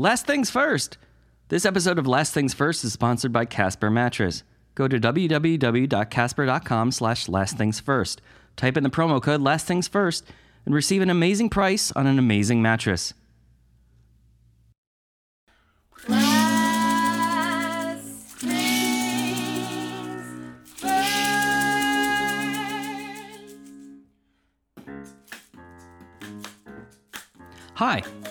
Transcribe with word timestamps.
Last 0.00 0.24
things 0.24 0.48
first. 0.48 0.96
This 1.48 1.66
episode 1.66 1.98
of 1.98 2.06
Last 2.06 2.32
Things 2.32 2.54
First 2.54 2.84
is 2.84 2.92
sponsored 2.94 3.34
by 3.34 3.44
Casper 3.44 3.90
Mattress. 3.90 4.44
Go 4.74 4.88
to 4.88 4.98
www.casper.com 4.98 6.90
slash 6.90 7.26
lastThingsFirst. 7.26 8.16
Type 8.56 8.78
in 8.78 8.82
the 8.82 8.88
promo 8.88 9.22
code 9.22 9.42
Last 9.42 9.66
Things 9.66 9.88
First 9.88 10.24
and 10.64 10.74
receive 10.74 11.02
an 11.02 11.10
amazing 11.10 11.50
price 11.50 11.92
on 11.92 12.06
an 12.06 12.18
amazing 12.18 12.62
mattress. 12.62 13.12
Hi, 27.74 28.02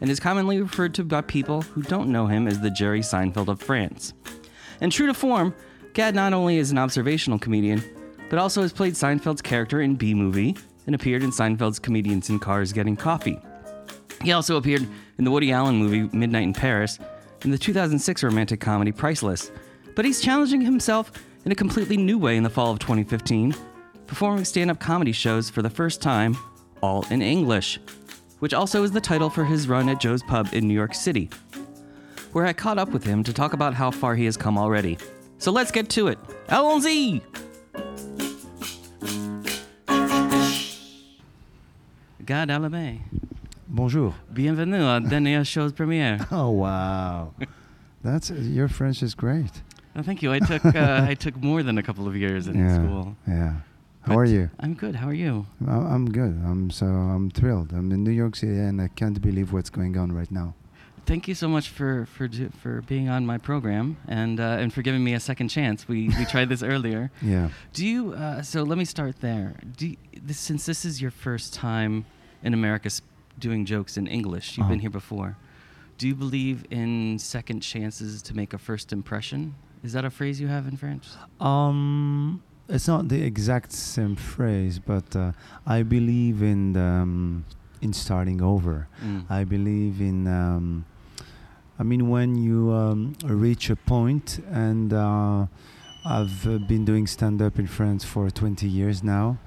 and 0.00 0.10
is 0.10 0.20
commonly 0.20 0.60
referred 0.60 0.94
to 0.94 1.04
by 1.04 1.20
people 1.20 1.62
who 1.62 1.82
don't 1.82 2.10
know 2.10 2.26
him 2.26 2.46
as 2.46 2.60
the 2.60 2.70
Jerry 2.70 3.00
Seinfeld 3.00 3.48
of 3.48 3.60
France. 3.60 4.14
And 4.80 4.92
true 4.92 5.06
to 5.06 5.14
form, 5.14 5.54
Gad 5.94 6.14
not 6.14 6.32
only 6.32 6.58
is 6.58 6.70
an 6.70 6.78
observational 6.78 7.38
comedian, 7.38 7.82
but 8.30 8.38
also 8.38 8.62
has 8.62 8.72
played 8.72 8.94
Seinfeld's 8.94 9.42
character 9.42 9.80
in 9.80 9.96
B 9.96 10.14
Movie 10.14 10.56
and 10.86 10.94
appeared 10.94 11.22
in 11.22 11.30
Seinfeld's 11.30 11.78
Comedians 11.78 12.30
in 12.30 12.38
Cars 12.38 12.72
Getting 12.72 12.96
Coffee. 12.96 13.38
He 14.22 14.32
also 14.32 14.56
appeared 14.56 14.86
in 15.18 15.24
the 15.24 15.30
Woody 15.30 15.52
Allen 15.52 15.76
movie 15.76 16.08
Midnight 16.16 16.44
in 16.44 16.52
Paris 16.52 16.98
and 17.42 17.52
the 17.52 17.58
2006 17.58 18.22
romantic 18.22 18.60
comedy 18.60 18.92
Priceless. 18.92 19.50
But 19.94 20.04
he's 20.04 20.20
challenging 20.20 20.60
himself 20.60 21.12
in 21.44 21.52
a 21.52 21.54
completely 21.54 21.96
new 21.96 22.18
way 22.18 22.36
in 22.36 22.42
the 22.42 22.50
fall 22.50 22.72
of 22.72 22.78
2015, 22.78 23.54
performing 24.06 24.44
stand 24.44 24.70
up 24.70 24.80
comedy 24.80 25.12
shows 25.12 25.50
for 25.50 25.62
the 25.62 25.70
first 25.70 26.02
time, 26.02 26.36
all 26.82 27.04
in 27.10 27.22
English, 27.22 27.80
which 28.40 28.54
also 28.54 28.82
is 28.82 28.92
the 28.92 29.00
title 29.00 29.30
for 29.30 29.44
his 29.44 29.68
run 29.68 29.88
at 29.88 30.00
Joe's 30.00 30.22
Pub 30.22 30.48
in 30.52 30.66
New 30.68 30.74
York 30.74 30.94
City, 30.94 31.30
where 32.32 32.46
I 32.46 32.52
caught 32.52 32.78
up 32.78 32.90
with 32.90 33.04
him 33.04 33.22
to 33.24 33.32
talk 33.32 33.52
about 33.52 33.74
how 33.74 33.90
far 33.90 34.14
he 34.14 34.24
has 34.26 34.36
come 34.36 34.56
already. 34.58 34.98
So 35.38 35.50
let's 35.52 35.70
get 35.70 35.88
to 35.90 36.08
it. 36.08 36.18
Allons-y! 36.48 37.20
Gad 42.24 42.48
Elmaleh. 42.50 42.98
Bonjour. 43.68 44.14
Bienvenue 44.32 44.82
à 44.82 45.00
dernière 45.00 45.44
chose 45.44 45.72
première. 45.72 46.26
Oh 46.32 46.50
wow, 46.50 47.32
that's 48.02 48.30
your 48.30 48.68
French 48.68 49.02
is 49.02 49.14
great. 49.14 49.62
Oh, 49.96 50.02
thank 50.02 50.22
you. 50.22 50.32
I 50.32 50.38
took 50.38 50.64
uh, 50.64 51.06
I 51.08 51.14
took 51.14 51.36
more 51.42 51.62
than 51.62 51.78
a 51.78 51.82
couple 51.82 52.06
of 52.06 52.16
years 52.16 52.46
in 52.48 52.58
yeah, 52.58 52.74
school. 52.74 53.16
yeah. 53.26 53.54
How 54.08 54.14
But 54.14 54.20
are 54.20 54.24
you? 54.24 54.50
I'm 54.60 54.74
good. 54.74 54.94
How 54.96 55.08
are 55.08 55.14
you? 55.26 55.46
I- 55.66 55.72
I'm 55.94 56.06
good. 56.10 56.34
I'm 56.50 56.70
so 56.70 56.86
I'm 56.86 57.30
thrilled. 57.30 57.72
I'm 57.72 57.92
in 57.92 58.02
New 58.04 58.10
York 58.22 58.36
City 58.36 58.58
and 58.58 58.80
I 58.80 58.88
can't 58.88 59.20
believe 59.20 59.52
what's 59.52 59.70
going 59.70 59.96
on 59.98 60.12
right 60.12 60.30
now. 60.30 60.54
Thank 61.04 61.26
you 61.28 61.34
so 61.34 61.48
much 61.48 61.68
for 61.70 62.06
for 62.06 62.28
for 62.62 62.82
being 62.82 63.08
on 63.08 63.24
my 63.26 63.38
program 63.38 63.96
and 64.08 64.40
uh, 64.40 64.62
and 64.62 64.72
for 64.72 64.82
giving 64.82 65.02
me 65.04 65.14
a 65.14 65.20
second 65.20 65.48
chance. 65.48 65.88
We 65.88 66.08
we 66.18 66.24
tried 66.24 66.48
this 66.48 66.62
earlier. 66.72 67.10
Yeah. 67.22 67.48
Do 67.72 67.86
you? 67.86 68.12
Uh, 68.12 68.42
so 68.42 68.62
let 68.62 68.78
me 68.78 68.84
start 68.84 69.20
there. 69.20 69.54
Do 69.76 69.88
you, 69.88 69.96
this, 70.26 70.38
since 70.38 70.64
this 70.66 70.84
is 70.84 71.00
your 71.00 71.10
first 71.10 71.54
time 71.54 72.04
in 72.42 72.52
America 72.54 72.90
doing 73.38 73.64
jokes 73.66 73.96
in 73.96 74.06
English, 74.06 74.56
you've 74.58 74.68
been 74.68 74.74
Uh-huh. 74.78 74.80
here 74.82 74.90
before. 74.90 75.36
Do 75.98 76.06
you 76.08 76.14
believe 76.14 76.64
in 76.70 77.18
second 77.18 77.60
chances 77.60 78.22
to 78.22 78.34
make 78.34 78.52
a 78.54 78.58
first 78.58 78.92
impression? 78.92 79.54
Is 79.82 79.92
that 79.92 80.04
a 80.04 80.10
phrase 80.10 80.40
you 80.40 80.48
have 80.48 80.66
in 80.68 80.76
French? 80.76 81.06
Um, 81.40 82.42
it's 82.68 82.86
not 82.86 83.08
the 83.08 83.22
exact 83.22 83.72
same 83.72 84.16
phrase, 84.16 84.78
but 84.78 85.16
uh, 85.16 85.32
I 85.66 85.82
believe 85.82 86.42
in 86.42 86.76
um, 86.76 87.44
in 87.80 87.92
starting 87.92 88.42
over. 88.42 88.88
Mm. 89.02 89.30
I 89.30 89.44
believe 89.44 90.00
in. 90.00 90.26
Um, 90.26 90.84
I 91.80 91.84
mean, 91.84 92.08
when 92.08 92.34
you 92.34 92.72
um, 92.72 93.14
reach 93.24 93.70
a 93.70 93.76
point, 93.76 94.40
and 94.50 94.92
uh, 94.92 95.46
I've 96.04 96.46
uh, 96.46 96.58
been 96.58 96.84
doing 96.84 97.06
stand 97.06 97.40
up 97.40 97.58
in 97.58 97.66
France 97.66 98.04
for 98.04 98.30
20 98.30 98.66
years 98.66 99.04
now. 99.04 99.38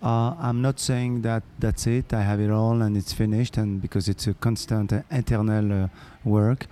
Uh, 0.00 0.34
I'm 0.38 0.62
not 0.62 0.78
saying 0.78 1.22
that 1.22 1.42
that's 1.58 1.86
it, 1.88 2.14
I 2.14 2.22
have 2.22 2.40
it 2.40 2.50
all 2.50 2.82
and 2.82 2.96
it's 2.96 3.12
finished, 3.12 3.56
and 3.56 3.82
because 3.82 4.08
it's 4.08 4.28
a 4.28 4.34
constant, 4.34 4.92
uh, 4.92 5.02
eternal 5.10 5.84
uh, 5.84 5.88
work. 6.24 6.66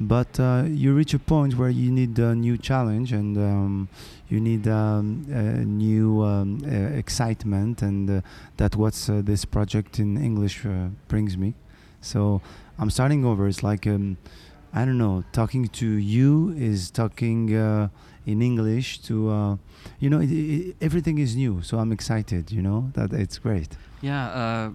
But 0.00 0.40
uh, 0.40 0.64
you 0.66 0.94
reach 0.94 1.12
a 1.12 1.18
point 1.18 1.58
where 1.58 1.68
you 1.68 1.92
need 1.92 2.18
a 2.18 2.34
new 2.34 2.56
challenge 2.56 3.12
and 3.12 3.36
um, 3.36 3.88
you 4.30 4.40
need 4.40 4.66
um, 4.66 5.26
a 5.28 5.62
new 5.62 6.22
um, 6.22 6.62
uh, 6.64 6.70
excitement, 6.96 7.82
and 7.82 8.08
uh, 8.08 8.20
that's 8.56 8.76
what 8.76 8.94
uh, 9.10 9.20
this 9.20 9.44
project 9.44 9.98
in 9.98 10.16
English 10.16 10.64
uh, 10.64 10.88
brings 11.08 11.36
me. 11.36 11.54
So 12.00 12.40
I'm 12.78 12.88
starting 12.88 13.26
over. 13.26 13.46
It's 13.46 13.62
like 13.62 13.86
um, 13.86 14.16
I 14.72 14.86
don't 14.86 14.96
know. 14.96 15.22
Talking 15.32 15.68
to 15.68 15.86
you 15.86 16.54
is 16.56 16.90
talking 16.90 17.54
uh, 17.54 17.88
in 18.24 18.40
English 18.40 19.00
to 19.02 19.58
you 19.98 20.08
know. 20.08 20.20
It, 20.20 20.32
it, 20.32 20.76
everything 20.80 21.18
is 21.18 21.36
new, 21.36 21.60
so 21.60 21.78
I'm 21.78 21.92
excited. 21.92 22.50
You 22.50 22.62
know 22.62 22.90
that 22.94 23.12
it's 23.12 23.38
great. 23.38 23.76
Yeah, 24.00 24.70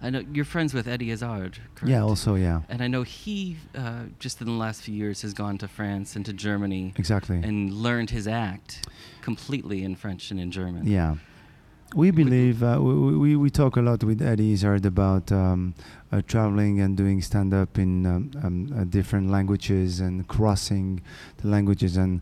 I 0.00 0.10
know 0.10 0.22
you're 0.32 0.44
friends 0.44 0.72
with 0.74 0.86
Eddie 0.86 1.10
Izzard, 1.10 1.58
correct? 1.74 1.90
Yeah. 1.90 2.02
Also, 2.02 2.36
yeah. 2.36 2.60
And 2.68 2.80
I 2.82 2.86
know 2.88 3.02
he, 3.02 3.56
uh, 3.76 4.04
just 4.20 4.40
in 4.40 4.46
the 4.46 4.52
last 4.52 4.82
few 4.82 4.94
years, 4.94 5.22
has 5.22 5.34
gone 5.34 5.58
to 5.58 5.66
France 5.68 6.14
and 6.14 6.24
to 6.26 6.32
Germany 6.32 6.94
Exactly. 6.96 7.36
and 7.42 7.72
learned 7.72 8.10
his 8.10 8.28
act 8.28 8.86
completely 9.22 9.82
in 9.82 9.96
French 9.96 10.30
and 10.30 10.38
in 10.38 10.50
German. 10.52 10.86
Yeah. 10.86 11.16
We 11.96 12.10
believe 12.10 12.62
uh, 12.62 12.78
we, 12.82 13.16
we 13.16 13.36
we 13.36 13.48
talk 13.50 13.76
a 13.76 13.80
lot 13.80 14.04
with 14.04 14.20
Eddie 14.20 14.52
Izzard 14.52 14.84
about 14.84 15.32
um, 15.32 15.72
uh, 16.12 16.20
traveling 16.26 16.80
and 16.80 16.94
doing 16.98 17.22
stand 17.22 17.54
up 17.54 17.78
in 17.78 18.04
um, 18.04 18.30
um, 18.44 18.72
uh, 18.78 18.84
different 18.84 19.30
languages 19.30 19.98
and 19.98 20.28
crossing 20.28 21.00
the 21.38 21.48
languages, 21.48 21.96
and 21.96 22.20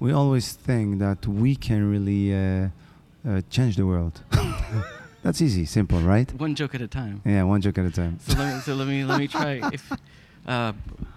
we 0.00 0.12
always 0.12 0.52
think 0.52 0.98
that 0.98 1.26
we 1.26 1.56
can 1.56 1.90
really 1.90 2.34
uh, 2.34 2.68
uh, 3.26 3.40
change 3.48 3.76
the 3.76 3.86
world. 3.86 4.20
That's 5.26 5.42
easy, 5.42 5.64
simple, 5.64 5.98
right? 5.98 6.32
One 6.34 6.54
joke 6.54 6.76
at 6.76 6.80
a 6.80 6.86
time. 6.86 7.20
Yeah, 7.24 7.42
one 7.42 7.60
joke 7.60 7.78
at 7.78 7.84
a 7.84 7.90
time. 7.90 8.20
So 8.20 8.38
let 8.38 8.54
me, 8.54 8.60
so 8.60 8.74
let 8.76 8.86
me, 8.86 9.04
let 9.04 9.18
me 9.18 9.26
try. 9.26 9.60
If, 9.72 9.92
uh, 10.46 10.72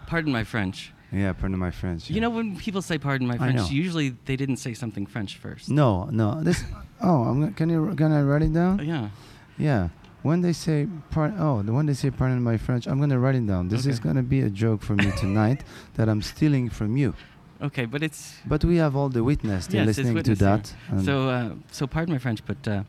pardon 0.07 0.31
my 0.31 0.43
French. 0.43 0.91
Yeah, 1.11 1.31
pardon 1.33 1.59
my 1.59 1.69
French. 1.69 2.09
You 2.09 2.19
know 2.19 2.31
when 2.31 2.57
people 2.57 2.81
say 2.81 2.97
"pardon 2.97 3.27
my 3.27 3.37
French," 3.37 3.69
usually 3.69 4.15
they 4.25 4.35
didn't 4.35 4.57
say 4.57 4.73
something 4.73 5.05
French 5.05 5.37
first. 5.37 5.69
No, 5.69 6.05
no. 6.05 6.41
This. 6.41 6.63
Oh, 7.01 7.21
I'm 7.21 7.39
gonna, 7.39 7.51
can 7.51 7.69
you 7.69 7.93
can 7.95 8.11
I 8.11 8.23
write 8.23 8.41
it 8.41 8.51
down? 8.51 8.83
Yeah. 8.83 9.09
Yeah. 9.59 9.89
When 10.23 10.41
they 10.41 10.53
say 10.53 10.87
part 11.11 11.33
oh, 11.37 11.61
the 11.61 11.71
when 11.71 11.85
they 11.85 11.93
say 11.93 12.09
pardon 12.09 12.41
my 12.41 12.57
French, 12.57 12.87
I'm 12.87 12.99
gonna 12.99 13.19
write 13.19 13.35
it 13.35 13.45
down. 13.45 13.67
This 13.67 13.85
is 13.85 13.99
gonna 13.99 14.23
be 14.23 14.41
a 14.41 14.49
joke 14.49 14.81
for 14.81 14.95
me 14.95 15.11
tonight 15.23 15.63
that 15.97 16.09
I'm 16.09 16.23
stealing 16.23 16.71
from 16.71 16.97
you. 16.97 17.13
Okay, 17.61 17.85
but 17.85 18.01
it's 18.01 18.37
But 18.47 18.65
we 18.65 18.77
have 18.77 18.95
all 18.95 19.09
the 19.09 19.23
witness 19.23 19.67
Yes, 19.69 19.85
listening 19.85 20.23
to 20.23 20.35
that. 20.35 20.73
so. 21.05 21.29
Uh, 21.29 21.49
so 21.71 21.85
pardon 21.85 22.13
my 22.15 22.19
French, 22.19 22.41
but 22.43 22.67
uh, 22.67 22.83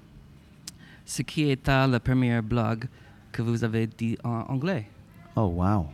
ce 1.04 1.22
qui 1.22 1.50
à 1.68 1.86
la 1.86 1.98
première 2.00 2.42
blog 2.42 2.86
que 3.32 3.42
vous 3.42 3.64
avez 3.64 3.86
dit 3.86 4.16
en 4.24 4.44
anglais. 4.48 4.86
oh 5.36 5.46
wow. 5.48 5.88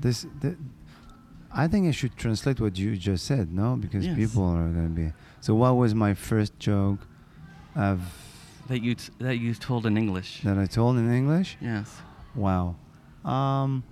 This 0.00 0.26
th- 0.40 0.56
I 1.54 1.68
think 1.68 1.86
I 1.86 1.92
should 1.92 2.16
translate 2.16 2.60
what 2.60 2.78
you 2.78 2.94
just 2.96 3.24
said, 3.26 3.52
no? 3.52 3.76
Because 3.76 4.06
Yes. 4.06 4.16
people 4.16 4.42
are 4.44 4.68
gonna 4.70 4.88
be 4.88 5.12
so 5.40 5.54
what 5.54 5.76
was 5.76 5.94
my 5.94 6.14
first 6.14 6.58
joke 6.58 7.06
of 7.74 8.00
That 8.68 8.82
you 8.82 8.94
t- 8.94 9.12
that 9.18 9.38
you 9.38 9.54
told 9.54 9.86
in 9.86 9.96
English. 9.96 10.42
that 10.44 10.56
I 10.58 10.66
told 10.66 10.96
in 10.98 11.10
English? 11.12 11.56
Yes. 11.60 11.88
Wow. 12.34 12.76
Um, 13.24 13.82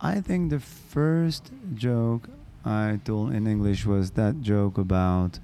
I 0.00 0.20
think 0.20 0.50
the 0.50 0.60
first 0.60 1.50
joke 1.74 2.28
I 2.64 2.98
told 3.04 3.32
in 3.32 3.46
English 3.46 3.86
was 3.86 4.12
that 4.12 4.40
joke 4.40 4.78
about 4.78 5.38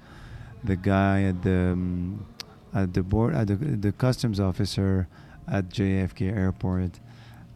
the 0.63 0.75
guy 0.75 1.23
at 1.23 1.41
the 1.43 1.73
um, 1.73 2.25
at 2.73 2.93
the 2.93 3.03
board 3.03 3.35
at 3.35 3.47
the, 3.47 3.55
the 3.55 3.91
customs 3.91 4.39
officer 4.39 5.07
at 5.47 5.69
JFK 5.69 6.35
Airport, 6.35 6.99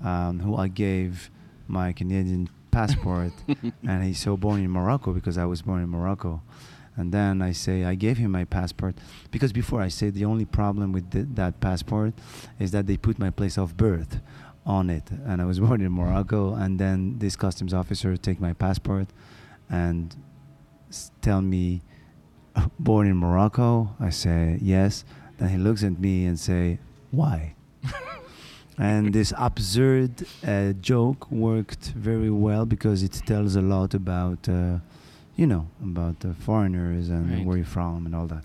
um, 0.04 0.40
who 0.40 0.56
I 0.56 0.68
gave 0.68 1.30
my 1.68 1.92
Canadian 1.94 2.50
passport, 2.72 3.34
and 3.88 4.04
he's 4.04 4.20
so 4.20 4.38
born 4.38 4.62
in 4.62 4.70
Morocco 4.72 5.12
because 5.14 5.38
I 5.38 5.46
was 5.46 5.62
born 5.62 5.82
in 5.84 5.90
Morocco. 5.90 6.42
And 6.98 7.14
then 7.14 7.42
I 7.42 7.54
say 7.54 7.86
I 7.86 7.96
gave 7.96 8.18
him 8.18 8.32
my 8.32 8.44
passport 8.44 8.96
because 9.32 9.54
before 9.54 9.82
I 9.82 9.88
say 9.88 10.10
the 10.10 10.26
only 10.26 10.44
problem 10.46 10.92
with 10.92 11.10
th- 11.12 11.28
that 11.36 11.60
passport 11.62 12.14
is 12.60 12.72
that 12.72 12.86
they 12.86 12.98
put 12.98 13.18
my 13.18 13.30
place 13.30 13.58
of 13.58 13.78
birth 13.78 14.20
on 14.66 14.90
it. 14.90 15.10
And 15.26 15.42
I 15.42 15.46
was 15.46 15.60
born 15.66 15.82
in 15.82 15.92
Morocco, 15.92 16.54
and 16.54 16.78
then 16.80 17.18
this 17.20 17.36
customs 17.38 17.74
officer 17.74 18.18
take 18.18 18.42
my 18.42 18.54
passport 18.54 19.08
and 19.70 20.14
s- 20.90 21.12
tell 21.22 21.42
me, 21.42 21.82
born 22.80 23.08
in 23.08 23.18
Morocco. 23.18 23.96
I 24.00 24.10
say 24.10 24.58
yes. 24.62 25.04
Then 25.38 25.50
he 25.50 25.58
looks 25.58 25.84
at 25.84 26.00
me 26.00 26.26
and 26.26 26.40
say, 26.40 26.80
why? 27.12 27.56
and 28.78 29.14
this 29.14 29.34
absurd 29.38 30.26
uh, 30.46 30.74
joke 30.74 31.30
worked 31.32 31.88
very 31.96 32.30
well 32.30 32.66
because 32.66 33.04
it 33.04 33.14
tells 33.26 33.56
a 33.56 33.62
lot 33.62 33.94
about, 33.94 34.48
uh, 34.48 34.78
you 35.36 35.48
know, 35.48 35.68
about 35.82 36.20
the 36.20 36.34
foreigners 36.34 37.10
and 37.10 37.30
Right. 37.32 37.46
where 37.46 37.58
you're 37.58 37.66
from 37.66 38.06
and 38.06 38.16
all 38.16 38.28
that. 38.28 38.44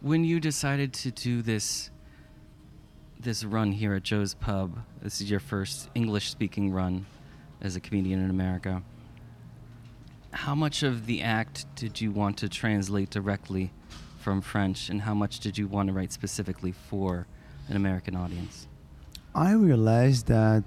When 0.00 0.24
you 0.24 0.38
decided 0.40 0.92
to 0.94 1.10
do 1.10 1.42
this 1.42 1.90
this 3.20 3.42
run 3.42 3.72
here 3.72 3.94
at 3.94 4.04
Joe's 4.04 4.34
Pub, 4.34 4.78
this 5.02 5.20
is 5.20 5.28
your 5.28 5.40
first 5.40 5.90
English 5.96 6.30
speaking 6.30 6.70
run 6.70 7.04
as 7.60 7.74
a 7.74 7.80
comedian 7.80 8.22
in 8.22 8.30
America. 8.30 8.80
How 10.32 10.54
much 10.54 10.82
of 10.82 11.06
the 11.06 11.22
act 11.22 11.66
did 11.74 12.00
you 12.00 12.10
want 12.10 12.36
to 12.38 12.48
translate 12.48 13.10
directly 13.10 13.70
from 14.18 14.40
French 14.40 14.90
and 14.90 15.02
how 15.02 15.14
much 15.14 15.40
did 15.40 15.56
you 15.56 15.66
want 15.66 15.88
to 15.88 15.92
write 15.92 16.12
specifically 16.12 16.72
for 16.72 17.26
an 17.68 17.76
American 17.76 18.14
audience? 18.14 18.66
I 19.34 19.52
realized 19.52 20.26
that 20.26 20.64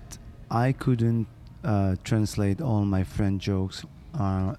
I 0.49 0.71
couldn't 0.71 1.27
uh, 1.63 1.95
translate 2.03 2.59
all 2.59 2.85
my 2.85 3.03
French 3.03 3.43
jokes, 3.43 3.85
uh, 4.17 4.55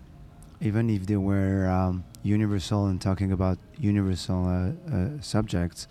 even 0.60 0.88
if 0.88 1.06
they 1.06 1.16
were 1.16 1.66
um, 1.66 2.04
universal 2.22 2.87
and 2.87 3.00
talking 3.00 3.32
about 3.32 3.58
universal 3.78 4.46
uh, 4.46 4.94
uh, 4.94 5.08
subjects. 5.20 5.88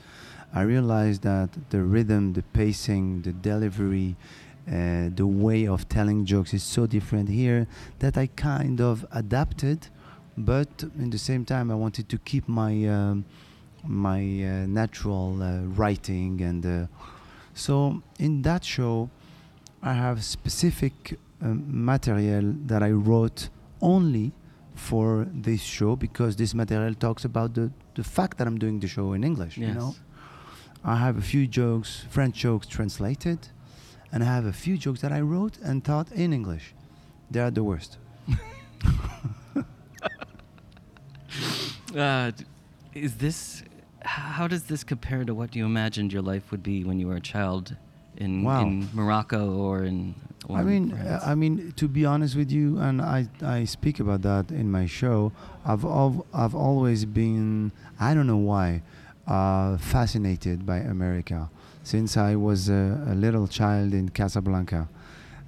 I 0.54 0.62
realized 0.62 1.24
that 1.24 1.50
the 1.70 1.82
rhythm, 1.82 2.34
the 2.34 2.44
pacing, 2.44 3.24
the 3.24 3.32
delivery, 3.32 4.16
uh, 4.68 5.10
the 5.16 5.26
way 5.26 5.68
of 5.68 5.88
telling 5.90 6.26
jokes 6.26 6.54
is 6.54 6.64
so 6.64 6.86
different 6.86 7.30
here 7.30 7.68
that 8.00 8.18
I 8.18 8.28
kind 8.28 8.80
of 8.80 9.06
adapted, 9.12 9.88
but 10.38 10.84
in 10.98 11.10
the 11.10 11.18
same 11.18 11.46
time 11.46 11.72
I 11.72 11.76
wanted 11.76 12.10
to 12.10 12.18
keep 12.20 12.48
my 12.48 12.86
um, 12.88 13.26
my 13.84 14.20
uh, 14.22 14.68
natural 14.68 15.42
uh, 15.42 15.62
writing 15.76 16.40
and 16.42 16.64
uh, 16.66 16.86
so 17.54 18.02
in 18.20 18.42
that 18.44 18.64
show, 18.64 19.10
I 19.82 19.94
have 19.94 20.24
specific 20.24 21.18
um, 21.42 21.64
material 21.68 22.54
that 22.66 22.84
I 22.84 22.92
wrote 22.92 23.50
only 23.82 24.32
for 24.76 25.28
this 25.34 25.62
show 25.62 25.96
because 25.96 26.36
this 26.36 26.54
material 26.54 26.94
talks 26.94 27.26
about 27.26 27.54
the, 27.56 27.72
the 27.96 28.04
fact 28.04 28.38
that 28.38 28.48
I'm 28.48 28.58
doing 28.58 28.80
the 28.80 28.88
show 28.88 29.14
in 29.14 29.24
English. 29.24 29.58
You 29.58 29.74
know, 29.74 29.96
I 30.84 30.96
have 30.98 31.18
a 31.18 31.22
few 31.22 31.48
jokes, 31.48 32.06
French 32.10 32.36
jokes 32.36 32.68
translated, 32.68 33.40
and 34.12 34.24
I 34.24 34.28
have 34.28 34.46
a 34.46 34.54
few 34.54 34.78
jokes 34.78 35.02
that 35.02 35.12
I 35.12 35.22
wrote 35.22 35.58
and 35.64 35.84
taught 35.84 36.12
in 36.12 36.34
English. 36.34 36.74
They 37.30 37.40
are 37.40 37.52
the 37.52 37.64
worst. 37.64 37.98
Uh, 41.96 42.32
is 42.94 43.16
this 43.16 43.64
how 44.04 44.48
does 44.48 44.64
this 44.64 44.84
compare 44.84 45.24
to 45.26 45.34
what 45.36 45.56
you 45.56 45.66
imagined 45.66 46.12
your 46.12 46.22
life 46.22 46.50
would 46.52 46.64
be 46.64 46.84
when 46.84 47.00
you 47.00 47.08
were 47.08 47.18
a 47.18 47.22
child 47.22 47.76
in, 48.18 48.44
Wow. 48.44 48.62
in 48.62 48.90
Morocco 48.94 49.54
or 49.58 49.84
in 49.84 50.16
or 50.48 50.58
I 50.58 50.64
mean, 50.64 50.94
uh, 50.94 51.22
I 51.24 51.36
mean, 51.36 51.72
to 51.76 51.88
be 51.88 52.04
honest 52.04 52.36
with 52.36 52.52
you, 52.52 52.80
and 52.80 53.00
I, 53.02 53.28
I 53.44 53.64
speak 53.66 54.00
about 54.00 54.24
that 54.24 54.50
in 54.52 54.72
my 54.72 54.88
show. 54.88 55.32
I've 55.64 55.84
al- 55.86 56.26
I've 56.34 56.56
always 56.56 57.06
been, 57.06 57.72
I 58.00 58.16
don't 58.16 58.26
know 58.26 58.38
why, 58.38 58.82
uh, 59.28 59.78
fascinated 59.78 60.66
by 60.66 60.78
America 60.78 61.50
since 61.84 62.18
I 62.18 62.36
was 62.36 62.70
a, 62.70 63.04
a 63.08 63.16
little 63.16 63.48
child 63.48 63.94
in 63.94 64.10
Casablanca, 64.10 64.88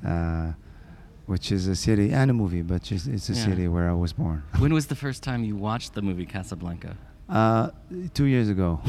uh, 0.05 0.51
which 1.25 1.51
is 1.51 1.67
a 1.67 1.75
city 1.75 2.11
and 2.11 2.31
a 2.31 2.33
movie, 2.33 2.61
but 2.61 2.91
it's, 2.91 3.05
it's 3.07 3.29
a 3.29 3.33
Yeah. 3.33 3.45
city 3.45 3.67
where 3.67 3.89
I 3.89 3.93
was 3.93 4.13
born. 4.13 4.43
when 4.59 4.73
was 4.73 4.87
the 4.87 4.95
first 4.95 5.23
time 5.23 5.43
you 5.43 5.55
watched 5.55 5.93
the 5.93 6.01
movie 6.01 6.25
Casablanca? 6.25 6.97
Uh, 7.29 7.69
two 8.13 8.25
years 8.25 8.49
ago, 8.49 8.81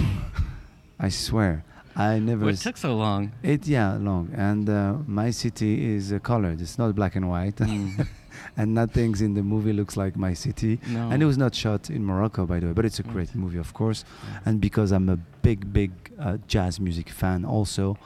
I 0.98 1.08
swear, 1.08 1.64
I 1.94 2.18
never. 2.18 2.44
What 2.46 2.54
s- 2.54 2.62
took 2.62 2.76
so 2.76 2.96
long? 2.96 3.32
it 3.42 3.66
yeah 3.66 3.94
long, 4.00 4.30
and 4.34 4.68
uh, 4.68 4.94
my 5.06 5.30
city 5.30 5.94
is 5.94 6.12
uh, 6.12 6.18
colored. 6.18 6.60
It's 6.60 6.76
not 6.78 6.94
black 6.94 7.14
and 7.16 7.28
white. 7.28 7.56
Mm. 7.56 8.06
and 8.56 8.74
nothing's 8.74 9.20
in 9.22 9.34
the 9.34 9.42
movie 9.42 9.72
looks 9.72 9.96
like 9.96 10.16
my 10.16 10.34
city. 10.34 10.78
No. 10.88 11.10
And 11.10 11.22
it 11.22 11.26
was 11.26 11.38
not 11.38 11.54
shot 11.54 11.90
in 11.90 12.04
Morocco, 12.04 12.46
by 12.46 12.60
the 12.60 12.66
way, 12.68 12.72
but 12.72 12.84
it's 12.84 12.98
a 13.00 13.02
Right. 13.02 13.12
great 13.14 13.34
movie, 13.34 13.58
of 13.58 13.72
course. 13.74 14.04
Yeah. 14.04 14.40
And 14.46 14.60
because 14.60 14.92
I'm 14.92 15.08
a 15.08 15.16
big, 15.42 15.72
big 15.72 15.90
uh, 16.18 16.38
jazz 16.46 16.78
music 16.80 17.08
fan, 17.10 17.44
also, 17.44 17.96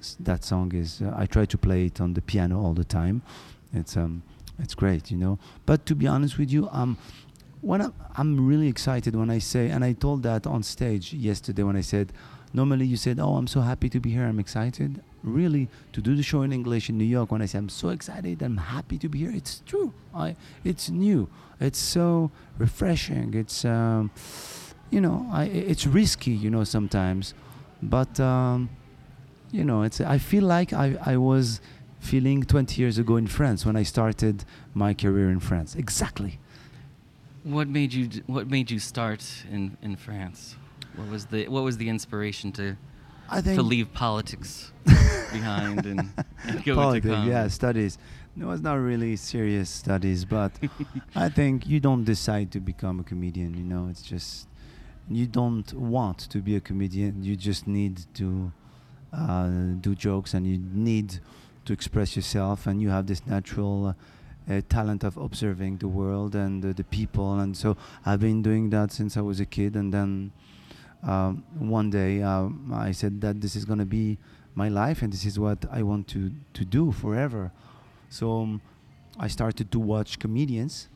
s- 0.00 0.16
that 0.20 0.44
song 0.44 0.72
is. 0.74 1.00
Uh, 1.02 1.12
I 1.16 1.26
try 1.26 1.44
to 1.46 1.58
play 1.58 1.86
it 1.86 2.00
on 2.00 2.14
the 2.14 2.22
piano 2.22 2.60
all 2.62 2.74
the 2.74 2.84
time. 2.84 3.22
It's 3.72 3.96
um, 3.96 4.22
it's 4.58 4.74
great, 4.74 5.10
you 5.10 5.16
know. 5.18 5.38
But 5.66 5.84
to 5.86 5.94
be 5.94 6.06
honest 6.06 6.38
with 6.38 6.50
you, 6.50 6.68
um, 6.72 6.96
when 7.60 7.82
I, 7.82 7.88
I'm 8.16 8.46
really 8.46 8.68
excited 8.68 9.14
when 9.16 9.30
I 9.30 9.40
say, 9.40 9.68
and 9.70 9.84
I 9.84 9.92
told 9.92 10.22
that 10.22 10.46
on 10.46 10.62
stage 10.62 11.12
yesterday 11.12 11.62
when 11.64 11.76
I 11.76 11.82
said, 11.82 12.12
normally 12.52 12.86
you 12.86 12.96
said, 12.96 13.18
"Oh, 13.20 13.34
I'm 13.36 13.46
so 13.48 13.60
happy 13.60 13.88
to 13.90 14.00
be 14.00 14.10
here. 14.10 14.24
I'm 14.26 14.38
excited." 14.40 15.02
Really, 15.22 15.68
to 15.92 16.00
do 16.00 16.14
the 16.14 16.22
show 16.22 16.42
in 16.42 16.52
English 16.52 16.88
in 16.88 16.96
New 16.96 17.04
York, 17.04 17.32
when 17.32 17.42
I 17.42 17.46
say 17.46 17.58
I'm 17.58 17.68
so 17.68 17.88
excited, 17.88 18.42
I'm 18.42 18.56
happy 18.56 18.98
to 18.98 19.08
be 19.08 19.18
here. 19.18 19.32
It's 19.34 19.62
true. 19.66 19.92
I, 20.14 20.36
it's 20.64 20.90
new. 20.90 21.28
It's 21.60 21.78
so 21.78 22.30
refreshing. 22.56 23.34
It's, 23.34 23.64
um, 23.64 24.10
you 24.90 25.00
know, 25.00 25.28
I, 25.32 25.44
it's 25.44 25.86
risky, 25.86 26.30
you 26.30 26.50
know, 26.50 26.64
sometimes, 26.64 27.34
but, 27.82 28.20
um, 28.20 28.70
you 29.50 29.64
know, 29.64 29.82
it's. 29.82 30.00
I 30.00 30.18
feel 30.18 30.44
like 30.44 30.72
I, 30.72 30.96
I 31.04 31.16
was 31.16 31.60
feeling 32.00 32.42
20 32.42 32.80
years 32.80 32.98
ago 32.98 33.16
in 33.16 33.26
France 33.26 33.66
when 33.66 33.76
I 33.76 33.82
started 33.82 34.44
my 34.74 34.94
career 34.94 35.30
in 35.30 35.40
France. 35.40 35.74
Exactly. 35.74 36.38
What 37.44 37.68
made 37.68 37.92
you 37.92 38.08
What 38.26 38.48
made 38.48 38.70
you 38.70 38.78
start 38.78 39.24
in, 39.50 39.76
in 39.82 39.96
France? 39.96 40.56
What 40.96 41.08
was 41.08 41.26
the 41.26 41.48
What 41.48 41.62
was 41.62 41.76
the 41.78 41.88
inspiration 41.88 42.52
to 42.52 42.76
I 43.28 43.40
think 43.40 43.56
to 43.56 43.62
leave 43.62 43.92
politics 43.92 44.72
behind 45.32 45.84
and, 45.86 46.08
and 46.44 46.64
go 46.64 46.74
politics, 46.74 47.04
into 47.04 47.16
comedy? 47.16 47.30
yeah, 47.30 47.48
studies. 47.48 47.98
No, 48.36 48.50
it's 48.52 48.62
not 48.62 48.74
really 48.74 49.16
serious 49.16 49.68
studies, 49.68 50.24
but 50.24 50.52
I 51.14 51.28
think 51.28 51.66
you 51.66 51.80
don't 51.80 52.04
decide 52.04 52.52
to 52.52 52.60
become 52.60 53.00
a 53.00 53.02
comedian. 53.02 53.54
You 53.54 53.64
know, 53.64 53.88
it's 53.90 54.02
just 54.02 54.48
you 55.10 55.26
don't 55.26 55.72
want 55.74 56.18
to 56.30 56.38
be 56.38 56.56
a 56.56 56.60
comedian. 56.60 57.22
You 57.22 57.36
just 57.36 57.66
need 57.66 58.04
to 58.14 58.52
uh, 59.12 59.48
do 59.80 59.94
jokes, 59.94 60.34
and 60.34 60.46
you 60.46 60.58
need 60.58 61.18
to 61.64 61.72
express 61.72 62.16
yourself, 62.16 62.66
and 62.66 62.80
you 62.80 62.90
have 62.90 63.06
this 63.06 63.26
natural. 63.26 63.88
Uh, 63.88 63.92
uh, 64.50 64.62
talent 64.70 65.04
of 65.04 65.18
observing 65.18 65.76
the 65.76 65.88
world 65.88 66.34
and 66.34 66.64
uh, 66.64 66.72
the 66.72 66.84
people, 66.84 67.38
and 67.38 67.54
so 67.54 67.76
I've 68.06 68.20
been 68.20 68.40
doing 68.40 68.70
that 68.70 68.90
since 68.92 69.14
I 69.16 69.20
was 69.20 69.40
a 69.40 69.44
kid. 69.44 69.76
And 69.76 69.92
then 69.92 70.32
um, 71.02 71.44
one 71.58 71.90
day 71.90 72.22
um, 72.22 72.72
I 72.74 72.92
said 72.92 73.20
that 73.20 73.40
this 73.40 73.54
is 73.56 73.64
going 73.64 73.78
to 73.78 73.86
be 73.86 74.18
my 74.54 74.68
life 74.68 75.02
and 75.02 75.12
this 75.12 75.24
is 75.24 75.38
what 75.38 75.64
I 75.70 75.82
want 75.82 76.08
to 76.08 76.30
to 76.54 76.64
do 76.64 76.92
forever. 76.92 77.50
So 78.10 78.40
um, 78.42 78.60
I 79.18 79.28
started 79.28 79.70
to 79.72 79.78
watch 79.78 80.18
comedians, 80.18 80.88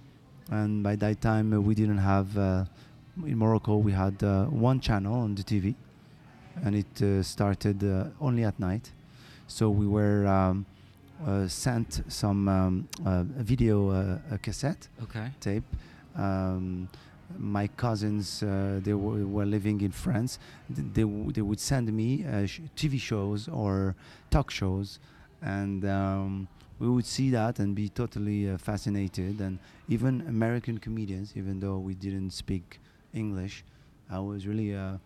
and 0.50 0.82
by 0.82 0.96
that 0.96 1.20
time 1.20 1.52
uh, 1.52 1.60
we 1.60 1.74
didn't 1.74 1.98
have 1.98 2.36
uh, 2.38 2.64
in 3.26 3.36
Morocco 3.38 3.76
we 3.76 3.92
had 3.92 4.22
uh, 4.22 4.46
one 4.46 4.80
channel 4.80 5.14
on 5.14 5.34
the 5.34 5.42
TV, 5.42 5.74
and 6.64 6.74
it 6.74 7.02
uh, 7.02 7.22
started 7.22 7.82
uh, 7.84 8.06
only 8.20 8.44
at 8.44 8.58
night. 8.58 8.90
So 9.46 9.68
we 9.70 9.86
were 9.86 10.26
um, 10.26 10.64
uh, 11.26 11.46
sent 11.46 12.02
some 12.08 12.48
um, 12.48 12.88
uh, 13.04 13.22
video 13.24 13.90
uh, 13.90 14.18
a 14.34 14.38
cassette 14.38 14.88
Okay. 15.02 15.30
tape. 15.40 15.64
Um, 17.30 17.52
my 17.52 17.66
cousins, 17.68 18.42
uh, 18.42 18.80
they 18.82 18.94
were, 18.94 19.26
were 19.26 19.44
living 19.46 19.80
in 19.80 19.92
France. 19.92 20.38
They, 20.68 21.04
they 21.04 21.42
would 21.42 21.60
send 21.60 21.92
me 21.92 22.24
uh, 22.24 22.46
TV 22.76 23.00
shows 23.00 23.48
or 23.48 23.94
talk 24.30 24.50
shows, 24.50 24.98
and 25.40 25.84
um, 25.84 26.48
we 26.78 26.88
would 26.88 27.06
see 27.06 27.30
that 27.30 27.58
and 27.58 27.74
be 27.74 27.88
totally 27.88 28.50
uh, 28.50 28.58
fascinated. 28.58 29.40
And 29.40 29.58
even 29.88 30.22
American 30.28 30.78
comedians, 30.78 31.32
even 31.36 31.60
though 31.60 31.78
we 31.78 31.94
didn't 31.94 32.30
speak 32.30 32.80
English, 33.12 33.64
I 34.10 34.18
was 34.18 34.46
really, 34.46 34.74
uh, 34.74 34.98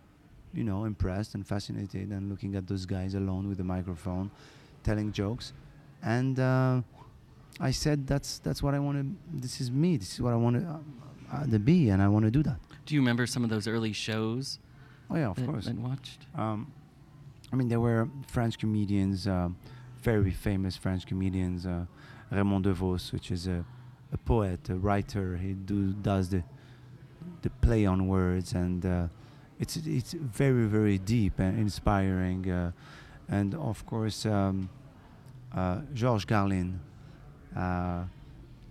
you 0.52 0.64
know, 0.64 0.84
impressed 0.84 1.34
and 1.34 1.46
fascinated 1.46 2.10
and 2.10 2.28
looking 2.30 2.54
at 2.56 2.66
those 2.66 2.86
guys 2.86 3.14
alone 3.14 3.48
with 3.48 3.60
a 3.60 3.64
microphone, 3.64 4.30
telling 4.82 5.12
jokes, 5.12 5.52
and. 6.02 6.38
Uh, 6.38 6.82
I 7.58 7.70
said 7.70 8.06
that's 8.06 8.38
that's 8.38 8.62
what 8.62 8.74
I 8.74 8.78
want 8.78 8.98
to. 8.98 9.40
This 9.40 9.60
is 9.60 9.70
me. 9.70 9.96
This 9.96 10.12
is 10.14 10.20
what 10.20 10.32
I 10.32 10.36
want 10.36 10.56
to, 10.56 10.80
uh, 11.32 11.36
uh, 11.36 11.46
to 11.46 11.58
and 11.90 12.02
I 12.02 12.08
want 12.08 12.24
to 12.24 12.30
do 12.30 12.42
that. 12.42 12.58
Do 12.86 12.94
you 12.94 13.00
remember 13.00 13.26
some 13.26 13.44
of 13.44 13.50
those 13.50 13.66
early 13.66 13.92
shows 13.92 14.58
Oh 15.10 15.16
yeah, 15.16 15.28
of 15.28 15.36
that, 15.36 15.46
course. 15.46 15.66
that 15.66 15.76
watched? 15.76 16.26
Um, 16.36 16.72
I 17.52 17.56
mean, 17.56 17.68
there 17.68 17.80
were 17.80 18.08
French 18.26 18.58
comedians, 18.58 19.26
uh, 19.26 19.48
very 20.02 20.32
famous 20.32 20.76
French 20.76 21.06
comedians. 21.06 21.64
Uh, 21.66 21.86
Raymond 22.30 22.64
Devos, 22.64 23.12
which 23.12 23.30
is 23.30 23.46
a, 23.46 23.64
a 24.12 24.18
poet, 24.18 24.68
a 24.68 24.74
writer. 24.74 25.36
He 25.36 25.52
do 25.54 25.92
does 25.92 26.28
the 26.30 26.42
the 27.42 27.50
play 27.50 27.86
on 27.86 28.08
words, 28.08 28.52
and 28.52 28.84
uh, 28.84 29.06
it's 29.60 29.76
it's 29.76 30.12
very 30.12 30.66
very 30.66 30.98
deep 30.98 31.38
and 31.38 31.56
inspiring. 31.58 32.50
Uh, 32.50 32.72
and 33.28 33.54
of 33.54 33.84
course, 33.86 34.26
um, 34.26 34.68
uh, 35.54 35.80
Georges 35.94 36.24
Carlin. 36.24 36.80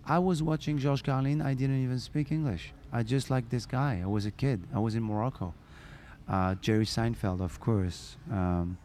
I 0.06 0.18
was 0.18 0.42
watching 0.42 0.78
George 0.78 1.02
Carlin. 1.02 1.42
I 1.42 1.54
didn't 1.54 1.82
even 1.82 1.98
speak 1.98 2.30
English. 2.30 2.72
I 2.92 3.02
just 3.02 3.30
liked 3.30 3.50
this 3.50 3.66
guy. 3.66 4.00
I 4.02 4.06
was 4.06 4.24
a 4.26 4.30
kid. 4.30 4.62
I 4.74 4.78
was 4.78 4.94
in 4.94 5.02
Morocco. 5.02 5.52
Uh, 6.28 6.54
Jerry 6.56 6.84
Seinfeld, 6.86 7.40
of 7.40 7.58
course. 7.60 8.16
Um, 8.30 8.78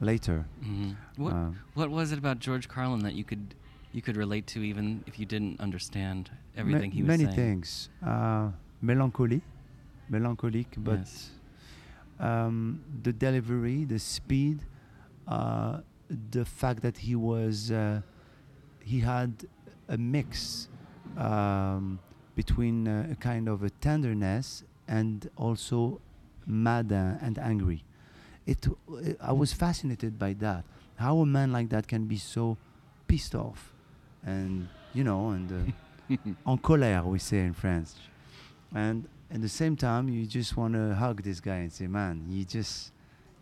later. 0.00 0.44
hmm 0.62 0.92
What 1.16 1.32
Uh, 1.32 1.50
What 1.74 1.90
was 1.90 2.12
it 2.12 2.18
about 2.18 2.38
George 2.38 2.68
Carlin 2.68 3.00
that 3.02 3.14
you 3.14 3.24
could 3.24 3.54
you 3.92 4.02
could 4.02 4.16
relate 4.16 4.46
to 4.48 4.58
even 4.62 5.02
if 5.06 5.18
you 5.18 5.24
didn't 5.24 5.58
understand 5.58 6.30
everything 6.54 6.90
Ma- 6.90 6.94
he 6.96 7.02
was 7.02 7.08
many 7.08 7.24
saying? 7.24 7.36
Many 7.36 7.48
things. 7.48 7.88
Uh, 8.02 8.50
melancholy, 8.82 9.40
melancholic, 10.10 10.68
but 10.76 10.98
Yes. 10.98 11.30
um, 12.20 12.82
the 13.02 13.12
delivery, 13.12 13.84
the 13.86 13.98
speed, 13.98 14.58
uh, 15.26 15.80
the 16.30 16.44
fact 16.44 16.82
that 16.82 16.98
he 16.98 17.14
was, 17.16 17.70
uh, 17.70 18.02
he 18.80 19.00
had 19.00 19.46
a 19.88 19.96
mix 19.96 20.68
um, 21.16 21.98
between 22.34 22.86
uh, 22.88 23.08
a 23.12 23.16
kind 23.16 23.48
of 23.48 23.62
a 23.62 23.70
tenderness 23.70 24.62
and 24.88 25.28
also 25.36 26.00
mad 26.46 26.90
and 26.92 27.38
angry. 27.38 27.82
It, 28.46 28.66
I 29.20 29.32
was 29.32 29.52
fascinated 29.52 30.18
by 30.18 30.34
that. 30.34 30.64
How 30.96 31.18
a 31.18 31.26
man 31.26 31.52
like 31.52 31.68
that 31.70 31.88
can 31.88 32.04
be 32.06 32.16
so 32.16 32.56
pissed 33.08 33.34
off, 33.34 33.72
and 34.24 34.68
you 34.94 35.02
know, 35.04 35.30
and 35.30 35.50
uh, 36.10 36.16
en 36.50 36.58
colère, 36.58 37.04
we 37.04 37.18
say 37.18 37.40
in 37.40 37.52
French. 37.54 37.88
And 38.74 39.08
at 39.30 39.42
the 39.42 39.48
same 39.48 39.76
time, 39.76 40.08
you 40.08 40.24
just 40.26 40.56
want 40.56 40.74
to 40.74 40.94
hug 40.94 41.22
this 41.22 41.40
guy 41.40 41.56
and 41.56 41.72
say, 41.72 41.86
"Man, 41.88 42.24
he 42.30 42.44
just, 42.44 42.92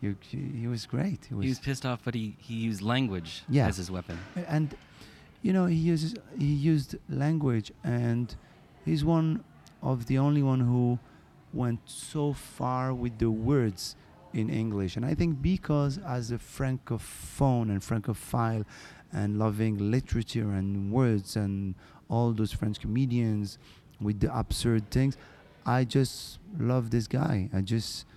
you, 0.01 0.15
he 0.31 0.67
was 0.67 0.85
great. 0.87 1.25
He 1.29 1.35
was, 1.35 1.43
He 1.43 1.49
was 1.49 1.59
pissed 1.59 1.85
off, 1.85 2.01
but 2.03 2.15
he, 2.15 2.35
he 2.39 2.55
used 2.55 2.81
language 2.81 3.43
Yeah. 3.47 3.67
as 3.67 3.77
his 3.77 3.91
weapon. 3.91 4.17
and 4.47 4.75
you 5.45 5.53
know, 5.53 5.67
he 5.67 5.75
uses 5.75 6.15
he 6.39 6.51
used 6.73 6.95
language, 7.07 7.71
and 7.83 8.35
he's 8.83 9.05
one 9.05 9.43
of 9.83 10.07
the 10.07 10.17
only 10.17 10.41
one 10.41 10.59
who 10.59 10.97
went 11.53 11.81
so 11.85 12.33
far 12.33 12.95
with 12.95 13.19
the 13.19 13.29
words 13.29 13.95
in 14.33 14.49
English. 14.49 14.95
And 14.95 15.05
I 15.05 15.13
think 15.13 15.43
because 15.43 15.99
as 15.99 16.31
a 16.31 16.39
francophone 16.39 17.69
and 17.69 17.83
francophile, 17.83 18.65
and 19.13 19.37
loving 19.37 19.91
literature 19.91 20.49
and 20.51 20.91
words 20.91 21.35
and 21.35 21.75
all 22.09 22.33
those 22.33 22.51
French 22.51 22.79
comedians 22.79 23.59
with 24.01 24.21
the 24.21 24.35
absurd 24.35 24.89
things, 24.89 25.15
I 25.63 25.83
just 25.83 26.39
love 26.59 26.89
this 26.89 27.05
guy. 27.05 27.51
I 27.53 27.61
just 27.61 28.07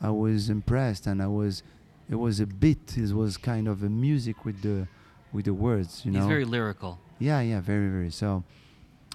I 0.00 0.10
was 0.10 0.50
impressed, 0.50 1.08
and 1.08 1.20
I 1.20 1.26
was 1.26 1.64
it 2.08 2.14
was 2.14 2.38
a 2.38 2.46
bit. 2.46 2.96
It 2.96 3.12
was 3.12 3.36
kind 3.36 3.66
of 3.66 3.82
a 3.82 3.88
music 3.88 4.44
with 4.44 4.62
the 4.62 4.86
with 5.32 5.44
the 5.46 5.54
words. 5.54 6.02
You 6.04 6.12
He's 6.12 6.20
know. 6.22 6.28
very 6.28 6.44
lyrical. 6.44 6.98
yeah, 7.18 7.40
yeah, 7.40 7.60
very, 7.60 7.88
very. 7.88 8.10
So 8.10 8.44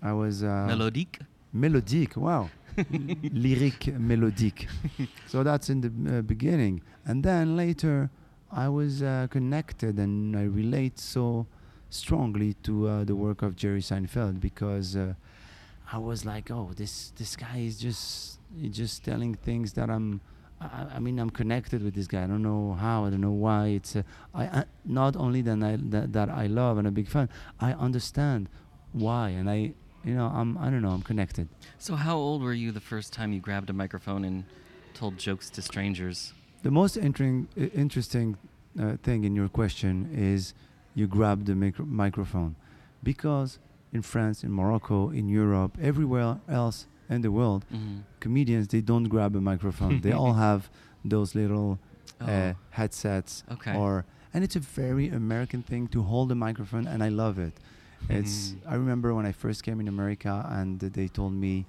I 0.02 0.14
was 0.14 0.44
uh, 0.44 0.66
melodic. 0.68 1.20
melodique. 1.54 2.16
Wow, 2.18 2.50
lyric, 3.32 3.88
melodic. 3.98 4.68
so 5.28 5.44
that's 5.44 5.70
in 5.70 5.82
the 5.82 6.18
uh, 6.18 6.22
beginning, 6.22 6.82
and 7.06 7.24
then 7.24 7.56
later 7.56 8.10
I 8.52 8.68
was 8.70 9.02
uh, 9.02 9.28
connected 9.30 9.98
and 9.98 10.36
I 10.36 10.44
relate 10.44 11.00
so 11.00 11.48
strongly 11.90 12.54
to 12.64 12.88
uh, 12.88 13.04
the 13.04 13.16
work 13.16 13.42
of 13.42 13.56
Jerry 13.56 13.82
Seinfeld 13.82 14.40
because 14.40 14.96
uh, 14.96 15.14
I 15.92 15.98
was 15.98 16.26
like, 16.26 16.52
oh, 16.52 16.72
this 16.76 17.12
this 17.18 17.36
guy 17.36 17.58
is 17.60 17.78
just 17.80 18.40
he's 18.60 18.76
just 18.76 19.04
telling 19.04 19.36
things 19.36 19.74
that 19.74 19.90
I'm. 19.90 20.22
I, 20.62 20.96
I 20.96 21.00
mean, 21.00 21.20
I'm 21.20 21.30
connected 21.30 21.84
with 21.84 21.96
this 21.96 22.08
guy. 22.08 22.24
I 22.24 22.28
don't 22.28 22.44
know 22.44 22.78
how. 22.80 23.06
I 23.06 23.10
don't 23.10 23.22
know 23.22 23.32
why. 23.32 23.68
It's 23.68 23.96
uh, 23.96 24.04
I, 24.34 24.44
I 24.44 24.64
not 24.86 25.16
only 25.16 25.42
that 25.42 25.64
I 25.64 25.78
that, 25.90 26.14
that 26.14 26.30
I 26.30 26.46
love 26.48 26.78
and 26.78 26.88
a 26.88 26.92
big 26.92 27.08
fan. 27.08 27.30
I 27.60 27.74
understand 27.74 28.48
why, 28.94 29.30
and 29.30 29.50
I 29.50 29.74
you 30.04 30.14
know 30.14 30.28
I'm 30.28 30.58
I 30.58 30.70
don't 30.70 30.82
know. 30.82 30.92
I'm 30.92 31.02
connected. 31.02 31.48
So 31.80 31.96
how 31.96 32.18
old 32.18 32.44
were 32.44 32.54
you 32.54 32.72
the 32.72 32.82
first 32.82 33.12
time 33.12 33.34
you 33.34 33.40
grabbed 33.40 33.70
a 33.70 33.74
microphone 33.74 34.24
and 34.24 34.44
told 34.94 35.18
jokes 35.18 35.50
to 35.52 35.62
strangers? 35.62 36.34
The 36.64 36.72
most 36.72 36.96
interesting 36.96 37.48
interesting 37.56 38.38
uh, 38.80 38.98
thing 39.04 39.24
in 39.24 39.36
your 39.36 39.50
question 39.50 40.10
is 40.14 40.54
you 40.94 41.08
grabbed 41.08 41.48
the 41.48 41.56
micro- 41.56 41.86
microphone 41.86 42.56
because 43.02 43.60
in 43.94 44.02
France, 44.02 44.44
in 44.44 44.52
Morocco, 44.52 45.10
in 45.10 45.28
Europe, 45.28 45.78
everywhere 45.82 46.40
else 46.48 46.88
in 47.12 47.22
the 47.22 47.30
world, 47.32 47.66
Mhm. 47.72 48.04
comedians 48.20 48.68
they 48.68 48.82
don't 48.82 49.08
grab 49.10 49.36
a 49.36 49.42
microphone. 49.42 50.02
they 50.02 50.12
all 50.14 50.34
have 50.48 50.70
those 51.04 51.36
little 51.36 51.78
Oh, 52.20 52.26
uh, 52.26 52.54
headsets 52.72 53.44
okay. 53.52 53.76
or 53.76 54.06
and 54.34 54.44
it's 54.44 54.56
a 54.56 54.60
very 54.60 55.10
American 55.10 55.62
thing 55.64 55.88
to 55.90 56.04
hold 56.04 56.32
a 56.32 56.36
microphone 56.36 56.86
and 56.88 57.04
I 57.04 57.10
love 57.10 57.38
it. 57.48 57.54
It's 58.10 58.36
Mhm. 58.52 58.72
I 58.72 58.76
remember 58.76 59.14
when 59.14 59.26
I 59.26 59.34
first 59.34 59.64
came 59.64 59.80
in 59.82 59.88
America 59.88 60.34
and 60.50 60.80
they 60.80 61.08
told 61.08 61.34
me 61.34 61.66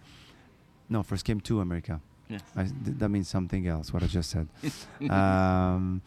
no, 0.89 1.03
first 1.03 1.25
came 1.25 1.41
to 1.41 1.61
America. 1.61 2.01
Yes. 2.29 2.43
I, 2.55 2.63
th- 2.65 2.99
that 2.99 3.09
means 3.09 3.29
something 3.29 3.67
else. 3.67 3.93
What 3.95 4.03
I 4.03 4.07
just 4.07 4.29
said. 4.31 4.47
um, 5.11 6.03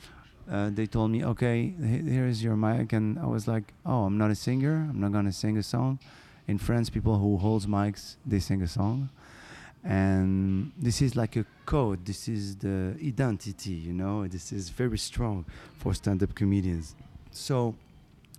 uh, 0.49 0.69
they 0.69 0.85
told 0.85 1.09
me, 1.11 1.23
okay, 1.25 1.73
he- 1.89 2.09
here 2.15 2.27
is 2.27 2.43
your 2.43 2.55
mic, 2.55 2.93
and 2.93 3.17
I 3.17 3.25
was 3.25 3.47
like, 3.47 3.73
oh, 3.85 4.05
I'm 4.05 4.17
not 4.17 4.29
a 4.31 4.35
singer. 4.35 4.87
I'm 4.89 4.99
not 4.99 5.11
gonna 5.11 5.31
sing 5.31 5.57
a 5.57 5.63
song. 5.63 5.97
In 6.47 6.57
France, 6.59 6.89
people 6.91 7.17
who 7.17 7.37
holds 7.37 7.65
mics, 7.65 8.17
they 8.25 8.39
sing 8.39 8.61
a 8.61 8.67
song, 8.67 9.09
and 9.85 10.71
this 10.77 11.01
is 11.01 11.15
like 11.15 11.35
a 11.35 11.45
code. 11.65 12.03
This 12.05 12.27
is 12.27 12.55
the 12.57 12.97
identity, 13.05 13.71
you 13.71 13.93
know. 13.93 14.27
This 14.27 14.51
is 14.51 14.69
very 14.69 14.97
strong 14.97 15.45
for 15.77 15.93
stand-up 15.93 16.33
comedians. 16.33 16.95
So, 17.31 17.75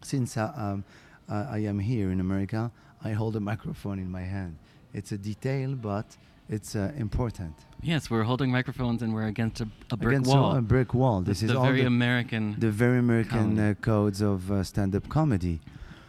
since 0.03 0.37
I, 0.37 0.47
um, 0.57 0.85
I 1.29 1.37
I 1.37 1.59
am 1.69 1.79
here 1.79 2.11
in 2.11 2.21
America, 2.21 2.71
I 3.05 3.13
hold 3.13 3.37
a 3.37 3.41
microphone 3.41 3.99
in 4.01 4.11
my 4.11 4.23
hand. 4.23 4.57
It's 4.93 5.13
a 5.13 5.19
detail, 5.19 5.75
but 5.77 6.17
it's 6.49 6.75
uh, 6.75 6.93
important. 6.99 7.55
Yes, 7.83 8.11
we're 8.11 8.25
holding 8.25 8.51
microphones 8.51 9.03
and 9.03 9.13
we're 9.15 9.27
against 9.29 9.61
a, 9.61 9.69
a 9.91 9.97
brick 9.97 10.13
Against 10.13 10.31
wall. 10.31 10.57
a 10.57 10.61
brick 10.63 10.95
wall. 10.95 11.21
This 11.21 11.43
is 11.43 11.51
the 11.51 11.59
all 11.59 11.65
very 11.65 11.83
the, 11.83 11.87
American. 11.87 12.57
the 12.59 12.71
very 12.71 12.99
American 12.99 13.59
uh, 13.59 13.75
codes 13.81 14.21
of 14.21 14.51
uh, 14.51 14.63
stand-up 14.65 15.09
comedy. 15.09 15.61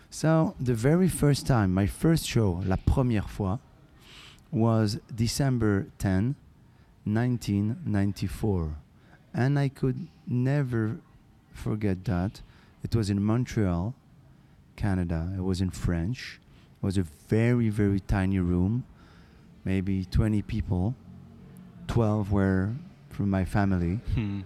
So 0.10 0.56
the 0.60 0.74
very 0.74 1.10
first 1.10 1.46
time, 1.46 1.74
my 1.74 1.86
first 1.86 2.26
show, 2.26 2.62
la 2.66 2.78
première 2.78 3.30
fois, 3.30 3.60
was 4.52 5.00
December 5.14 5.88
10, 6.00 6.36
1994, 7.06 8.76
and 9.34 9.60
I 9.60 9.70
could 9.70 10.08
never 10.26 10.98
forget 11.54 12.06
that. 12.06 12.42
It 12.84 12.96
was 12.96 13.10
in 13.10 13.22
Montreal, 13.24 13.94
Canada. 14.76 15.34
It 15.38 15.42
was 15.44 15.62
in 15.62 15.70
French. 15.72 16.40
It 16.82 16.86
was 16.86 16.98
a 16.98 17.04
very 17.28 17.70
very 17.70 18.00
tiny 18.00 18.40
room, 18.40 18.84
maybe 19.66 20.06
20 20.06 20.42
people. 20.44 20.96
12 21.88 22.32
were 22.32 22.72
from 23.10 23.30
my 23.30 23.46
family 23.46 24.00
Hmm. 24.14 24.42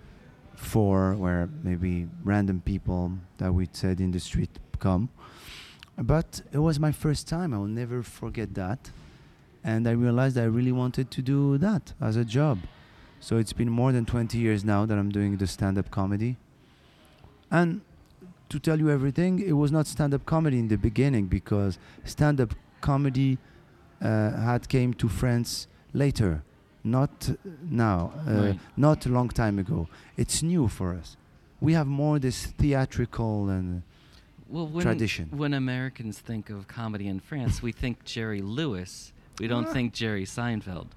four 0.56 1.16
were 1.16 1.50
maybe 1.64 2.08
random 2.24 2.62
people 2.62 3.14
that 3.38 3.52
we 3.54 3.68
said 3.74 4.00
in 4.00 4.12
the 4.12 4.20
street 4.20 4.52
come. 4.80 5.10
But 5.98 6.42
it 6.52 6.60
was 6.60 6.80
my 6.80 6.92
first 6.92 7.28
time. 7.28 7.54
I 7.54 7.58
will 7.58 7.66
never 7.68 8.02
forget 8.04 8.54
that. 8.56 8.92
And 9.64 9.88
I 9.88 9.92
realized 9.92 10.38
I 10.38 10.44
really 10.46 10.72
wanted 10.72 11.12
to 11.12 11.22
do 11.22 11.58
that 11.60 11.94
as 12.02 12.16
a 12.16 12.26
job. 12.26 12.60
So 13.20 13.38
it's 13.38 13.54
been 13.54 13.70
more 13.70 13.92
than 13.92 14.06
20 14.06 14.38
years 14.38 14.66
now 14.66 14.86
that 14.88 14.98
I'm 14.98 15.10
doing 15.12 15.38
the 15.38 15.46
stand 15.48 15.78
up 15.78 15.92
comedy. 15.92 16.38
And 17.52 17.82
to 18.50 18.60
tell 18.60 18.80
you 18.80 18.90
everything, 18.90 19.40
it 19.40 19.54
was 19.54 19.72
not 19.72 19.86
stand 19.88 20.14
up 20.14 20.26
comedy 20.26 20.58
in 20.60 20.68
the 20.68 20.78
beginning 20.78 21.28
because 21.28 21.78
stand 22.04 22.42
up 22.42 22.56
comedy 22.82 23.38
uh, 24.02 24.32
had 24.32 24.68
came 24.68 24.94
to 24.96 25.08
France 25.08 25.68
later, 25.94 26.42
not 26.84 27.30
now, 27.70 28.12
uh, 28.28 28.32
Right. 28.32 28.60
not 28.76 29.06
a 29.06 29.10
long 29.10 29.30
time 29.30 29.60
ago. 29.60 29.88
It's 30.18 30.42
new 30.42 30.68
for 30.68 30.94
us. 30.96 31.18
We 31.60 31.74
have 31.74 31.86
more 31.86 32.18
this 32.18 32.48
theatrical 32.48 33.50
and 33.50 33.84
Well, 34.50 34.68
when, 34.68 34.84
tradition. 34.84 35.30
when 35.32 35.54
Americans 35.54 36.18
think 36.18 36.50
of 36.50 36.68
comedy 36.68 37.08
in 37.08 37.20
France, 37.20 37.62
we 37.62 37.72
think 37.72 38.04
Jerry 38.04 38.42
Lewis. 38.42 39.14
We 39.40 39.48
don't 39.48 39.68
Ah. 39.68 39.74
think 39.74 39.94
Jerry 39.94 40.26
Seinfeld. 40.26 40.88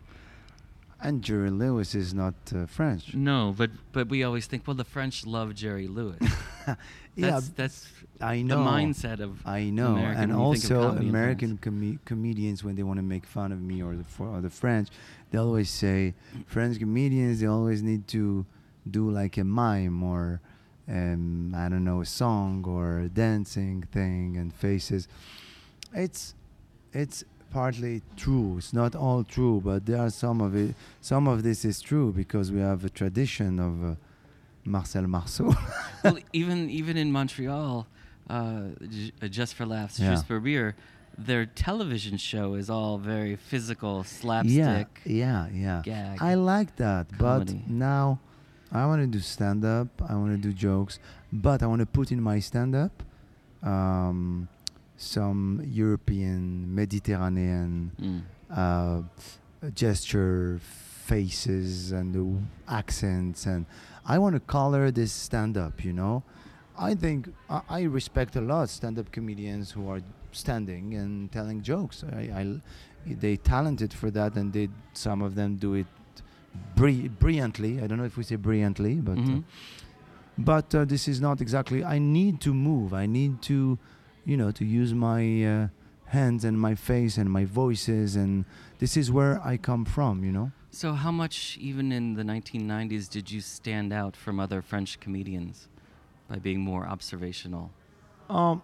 and 1.00 1.22
Jerry 1.22 1.50
Lewis 1.50 1.94
is 1.94 2.14
not 2.14 2.34
uh, 2.54 2.66
French. 2.66 3.14
No, 3.14 3.54
but 3.56 3.70
but 3.92 4.08
we 4.08 4.24
always 4.24 4.46
think, 4.46 4.66
well, 4.66 4.76
the 4.76 4.84
French 4.84 5.26
love 5.26 5.54
Jerry 5.54 5.86
Lewis. 5.86 6.18
yeah, 6.66 6.76
That's 7.16 7.48
that's 7.50 7.88
I 8.20 8.36
the 8.42 8.56
mindset 8.56 9.20
of 9.20 9.46
I 9.46 9.70
know, 9.70 9.96
American 9.96 10.22
and 10.22 10.32
when 10.38 10.46
you 10.52 10.56
think 10.56 10.70
of 10.72 10.78
also 10.84 10.98
American 10.98 11.58
com- 11.58 12.00
comedians 12.06 12.64
when 12.64 12.74
they 12.76 12.82
want 12.82 12.98
to 12.98 13.02
make 13.02 13.26
fun 13.26 13.52
of 13.52 13.60
me 13.60 13.82
or 13.82 13.96
the 13.96 14.04
for, 14.04 14.28
or 14.28 14.40
the 14.40 14.50
French, 14.50 14.88
they 15.30 15.38
always 15.38 15.68
say 15.68 16.14
French 16.46 16.78
comedians 16.78 17.40
they 17.40 17.46
always 17.48 17.82
need 17.82 18.06
to 18.08 18.46
do 18.90 19.10
like 19.10 19.36
a 19.36 19.44
mime 19.44 20.02
or 20.02 20.40
um, 20.88 21.54
I 21.54 21.68
don't 21.68 21.84
know 21.84 22.00
a 22.02 22.06
song 22.06 22.64
or 22.66 23.00
a 23.00 23.08
dancing 23.08 23.82
thing 23.92 24.36
and 24.38 24.52
faces. 24.54 25.06
It's 25.92 26.34
it's 26.92 27.24
partly 27.54 28.02
true. 28.16 28.56
It's 28.58 28.72
not 28.72 28.92
all 28.96 29.22
true, 29.36 29.60
but 29.64 29.86
there 29.86 30.00
are 30.04 30.10
some 30.10 30.40
of 30.46 30.54
it. 30.56 30.74
Some 31.00 31.28
of 31.32 31.42
this 31.42 31.64
is 31.64 31.80
true 31.90 32.08
because 32.12 32.46
we 32.50 32.60
have 32.60 32.84
a 32.84 32.90
tradition 33.00 33.50
of 33.68 33.72
uh, 33.84 33.94
Marcel 34.64 35.06
Marceau. 35.06 35.54
well, 36.04 36.18
even 36.32 36.58
even 36.80 36.96
in 36.96 37.08
Montreal, 37.12 37.86
uh, 38.28 38.62
J- 38.94 39.12
uh, 39.22 39.28
Just 39.28 39.54
for 39.54 39.66
Laughs, 39.66 39.98
Yeah. 40.00 40.10
Juste 40.12 40.26
pour 40.28 40.40
rire, 40.40 40.74
their 41.28 41.46
television 41.46 42.16
show 42.18 42.46
is 42.60 42.68
all 42.68 42.98
very 42.98 43.36
physical, 43.36 43.94
Yeah, 43.98 44.20
slapstick. 44.20 45.00
yeah, 45.06 45.46
yeah. 45.64 45.82
gag 45.84 46.18
I 46.20 46.34
like 46.34 46.70
that, 46.76 47.04
comedy. 47.18 47.62
but 47.64 47.70
now 47.70 48.18
I 48.72 48.82
want 48.86 49.00
to 49.02 49.06
do 49.06 49.20
stand 49.20 49.64
up. 49.64 49.88
I 50.10 50.14
want 50.20 50.32
to 50.32 50.42
do 50.48 50.52
jokes, 50.52 50.98
but 51.32 51.62
I 51.62 51.66
want 51.66 51.80
to 51.80 51.86
put 51.98 52.10
in 52.10 52.20
my 52.20 52.40
stand 52.40 52.74
up 52.74 52.94
um, 53.62 54.48
some 54.96 55.62
European, 55.66 56.74
Mediterranean 56.74 57.90
Mm. 58.00 58.22
uh, 58.50 59.02
gesture, 59.74 60.58
faces, 60.62 61.92
and 61.92 62.14
the 62.14 62.72
accents, 62.72 63.46
and 63.46 63.66
I 64.06 64.18
want 64.18 64.34
to 64.34 64.40
color 64.40 64.90
this 64.90 65.12
stand 65.12 65.56
up. 65.56 65.84
You 65.84 65.92
know, 65.92 66.22
I 66.78 66.94
think 66.94 67.28
I, 67.50 67.60
I 67.68 67.82
respect 67.82 68.36
a 68.36 68.40
lot 68.40 68.68
stand 68.68 68.98
up 68.98 69.10
comedians 69.12 69.70
who 69.72 69.88
are 69.88 70.00
standing 70.32 70.94
and 70.94 71.30
telling 71.32 71.62
jokes. 71.62 72.04
I, 72.04 72.20
I 72.40 72.60
they 73.06 73.36
talented 73.36 73.92
for 73.92 74.10
that, 74.12 74.34
and 74.36 74.52
they 74.52 74.68
some 74.92 75.20
of 75.22 75.34
them 75.34 75.56
do 75.56 75.74
it 75.74 75.86
bri- 76.76 77.08
brilliantly. 77.08 77.80
I 77.82 77.86
don't 77.86 77.98
know 77.98 78.04
if 78.04 78.16
we 78.16 78.22
say 78.24 78.36
brilliantly, 78.36 78.94
but 78.96 79.18
uh, 79.18 79.22
Mhm. 79.22 79.44
but 80.38 80.74
uh, 80.74 80.84
this 80.84 81.08
is 81.08 81.20
not 81.20 81.40
exactly. 81.40 81.84
I 81.84 81.98
need 81.98 82.40
to 82.42 82.52
move. 82.54 82.92
I 82.94 83.06
need 83.06 83.42
to, 83.42 83.78
you 84.24 84.36
know, 84.36 84.50
to 84.52 84.64
use 84.64 84.94
my 84.94 85.44
uh, 85.44 85.68
hands 86.06 86.44
and 86.44 86.60
my 86.60 86.74
face 86.74 87.16
and 87.16 87.30
my 87.30 87.44
voices, 87.44 88.16
and 88.16 88.44
this 88.78 88.96
is 88.96 89.10
where 89.10 89.40
I 89.44 89.56
come 89.56 89.84
from. 89.84 90.24
You 90.24 90.32
know. 90.32 90.52
So, 90.70 90.92
how 90.92 91.12
much, 91.12 91.56
even 91.60 91.92
in 91.92 92.14
the 92.14 92.24
1990s, 92.24 93.08
did 93.08 93.30
you 93.30 93.40
stand 93.40 93.92
out 93.92 94.16
from 94.16 94.40
other 94.40 94.60
French 94.60 94.98
comedians 94.98 95.68
by 96.28 96.38
being 96.38 96.60
more 96.60 96.84
observational? 96.86 97.70
Um, 98.28 98.60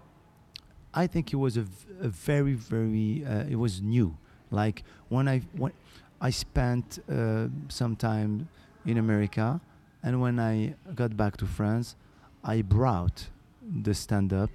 I 0.93 1.07
think 1.07 1.33
it 1.33 1.37
was 1.37 1.57
a, 1.57 1.63
v- 1.63 1.87
a 2.01 2.09
very, 2.09 2.55
very. 2.55 3.25
Uh, 3.25 3.45
it 3.49 3.57
was 3.57 3.81
new. 3.81 4.17
Like 4.51 4.83
when 5.09 5.29
I 5.29 5.43
when 5.57 5.73
I 6.21 6.31
spent 6.31 6.99
uh, 7.09 7.47
some 7.69 7.95
time 7.97 8.49
in 8.85 8.99
America, 8.99 9.61
and 10.03 10.21
when 10.21 10.41
I 10.41 10.75
got 10.95 11.17
back 11.17 11.37
to 11.39 11.47
France, 11.47 11.95
I 12.43 12.63
brought 12.63 13.29
the 13.63 13.95
stand-up. 13.95 14.51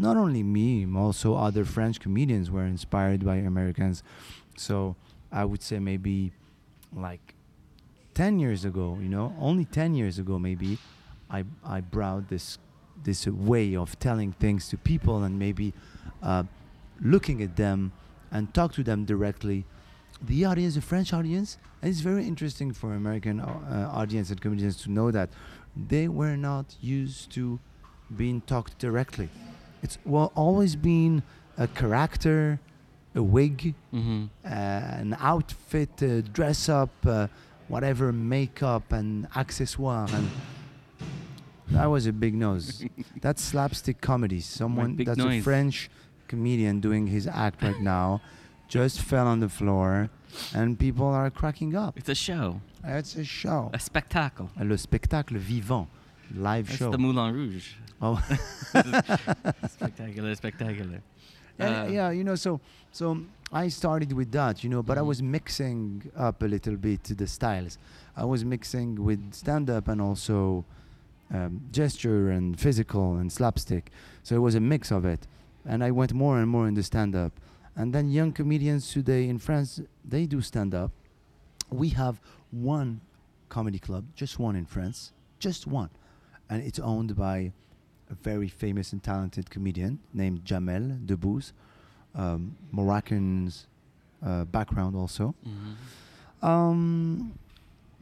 Not 0.00 0.16
only 0.16 0.42
me, 0.42 0.86
also 0.96 1.34
other 1.34 1.66
French 1.66 2.00
comedians 2.00 2.50
were 2.50 2.64
inspired 2.64 3.22
by 3.22 3.36
Americans. 3.36 4.02
So 4.56 4.96
I 5.30 5.44
would 5.44 5.62
say 5.62 5.78
maybe 5.78 6.32
like 6.94 7.34
10 8.14 8.38
years 8.38 8.64
ago, 8.64 8.96
you 9.00 9.10
know, 9.10 9.34
only 9.38 9.66
10 9.66 9.94
years 9.94 10.18
ago 10.18 10.38
maybe, 10.38 10.78
I, 11.30 11.44
I 11.64 11.80
brought 11.80 12.28
this 12.28 12.58
this 13.02 13.26
way 13.26 13.74
of 13.76 13.98
telling 13.98 14.32
things 14.32 14.68
to 14.68 14.76
people 14.76 15.22
and 15.22 15.38
maybe 15.38 15.72
uh, 16.22 16.42
looking 17.00 17.42
at 17.42 17.56
them 17.56 17.92
and 18.30 18.52
talk 18.52 18.74
to 18.74 18.82
them 18.82 19.06
directly. 19.06 19.64
The 20.20 20.44
audience, 20.44 20.74
the 20.74 20.82
French 20.82 21.14
audience, 21.14 21.56
and 21.80 21.90
it's 21.90 22.00
very 22.00 22.26
interesting 22.26 22.72
for 22.74 22.92
American 22.92 23.40
uh, 23.40 23.90
audience 23.90 24.28
and 24.30 24.38
comedians 24.38 24.76
to 24.82 24.90
know 24.90 25.10
that 25.10 25.30
they 25.74 26.08
were 26.08 26.36
not 26.36 26.76
used 26.82 27.32
to 27.32 27.58
being 28.14 28.42
talked 28.42 28.78
directly. 28.78 29.30
It's 29.82 29.98
well 30.04 30.32
always 30.34 30.76
been 30.76 31.22
a 31.58 31.66
character, 31.66 32.60
a 33.14 33.22
wig, 33.22 33.74
Mm-hmm. 33.92 34.24
uh, 34.44 34.48
an 34.48 35.16
outfit, 35.18 36.02
uh, 36.02 36.20
dress 36.32 36.68
up, 36.68 36.90
uh, 37.06 37.26
whatever, 37.68 38.12
makeup 38.12 38.92
and 38.92 39.28
accessoire, 39.32 40.12
and 40.12 40.28
that 41.70 41.86
was 41.86 42.06
a 42.06 42.12
big 42.12 42.34
nose. 42.34 42.84
That's 43.20 43.42
slapstick 43.42 44.00
comedy. 44.00 44.40
Someone 44.40 44.96
that's 44.96 45.16
noise. 45.18 45.40
a 45.40 45.42
French 45.42 45.90
comedian 46.28 46.80
doing 46.80 47.06
his 47.08 47.26
act 47.26 47.62
right 47.62 47.80
now, 47.96 48.20
just 48.68 49.00
fell 49.00 49.26
on 49.26 49.40
the 49.40 49.48
floor, 49.48 50.10
and 50.54 50.78
people 50.78 51.06
are 51.06 51.30
cracking 51.30 51.74
up. 51.76 51.96
It's 51.98 52.08
a 52.08 52.14
show, 52.14 52.60
It's 52.84 53.16
a 53.16 53.24
show, 53.24 53.70
a 53.72 53.78
spectacle. 53.78 54.50
le 54.60 54.78
spectacle 54.78 55.38
vivant, 55.38 55.88
live 56.34 56.66
That's 56.66 56.78
show. 56.78 56.90
the 56.90 56.98
Moulin 56.98 57.34
Rouge. 57.34 57.74
oh. 58.02 58.18
spectacular, 59.68 60.34
spectacular. 60.34 61.02
And, 61.58 61.74
Uh, 61.88 61.90
yeah, 61.92 62.10
you 62.10 62.24
know, 62.24 62.34
so 62.36 62.60
so 62.92 63.20
I 63.52 63.68
started 63.68 64.12
with 64.12 64.30
that, 64.32 64.62
you 64.64 64.70
know, 64.70 64.82
but 64.82 64.96
I 64.98 65.00
Mhm. 65.02 65.06
was 65.06 65.22
mixing 65.22 66.10
up 66.16 66.42
a 66.42 66.46
little 66.46 66.76
bit 66.76 67.04
the 67.04 67.26
styles. 67.26 67.78
I 68.16 68.24
was 68.24 68.44
mixing 68.44 69.02
with 69.04 69.20
stand 69.34 69.68
up 69.70 69.88
and 69.88 70.00
also 70.00 70.64
um, 71.32 71.60
gesture 71.70 72.30
and 72.30 72.58
physical 72.58 73.16
and 73.16 73.30
slapstick. 73.30 73.92
So 74.24 74.34
it 74.34 74.40
was 74.40 74.54
a 74.56 74.60
mix 74.60 74.90
of 74.90 75.04
it, 75.04 75.28
and 75.64 75.84
I 75.84 75.90
went 75.92 76.12
more 76.12 76.40
and 76.40 76.48
more 76.50 76.66
into 76.66 76.82
stand 76.82 77.14
up. 77.14 77.32
And 77.76 77.92
then 77.94 78.10
young 78.10 78.32
comedians 78.32 78.90
today 78.90 79.28
in 79.28 79.38
France, 79.38 79.80
they 80.04 80.26
do 80.26 80.40
stand 80.40 80.74
up. 80.74 80.90
We 81.70 81.90
have 81.90 82.20
one 82.50 83.00
comedy 83.48 83.78
club, 83.78 84.04
just 84.16 84.40
one 84.40 84.56
in 84.56 84.66
France, 84.66 85.12
just 85.38 85.68
one, 85.68 85.90
and 86.50 86.62
it's 86.62 86.78
owned 86.80 87.14
by 87.16 87.52
a 88.10 88.14
very 88.22 88.48
famous 88.48 88.92
and 88.92 89.02
talented 89.02 89.48
comedian 89.50 90.00
named 90.12 90.44
Jamel 90.44 91.06
Debbouze, 91.06 91.52
um, 92.14 92.56
Moroccan's 92.72 93.66
uh, 94.22 94.44
background 94.44 94.96
also. 94.96 95.34
Mhm. 95.46 96.46
Um, 96.46 97.32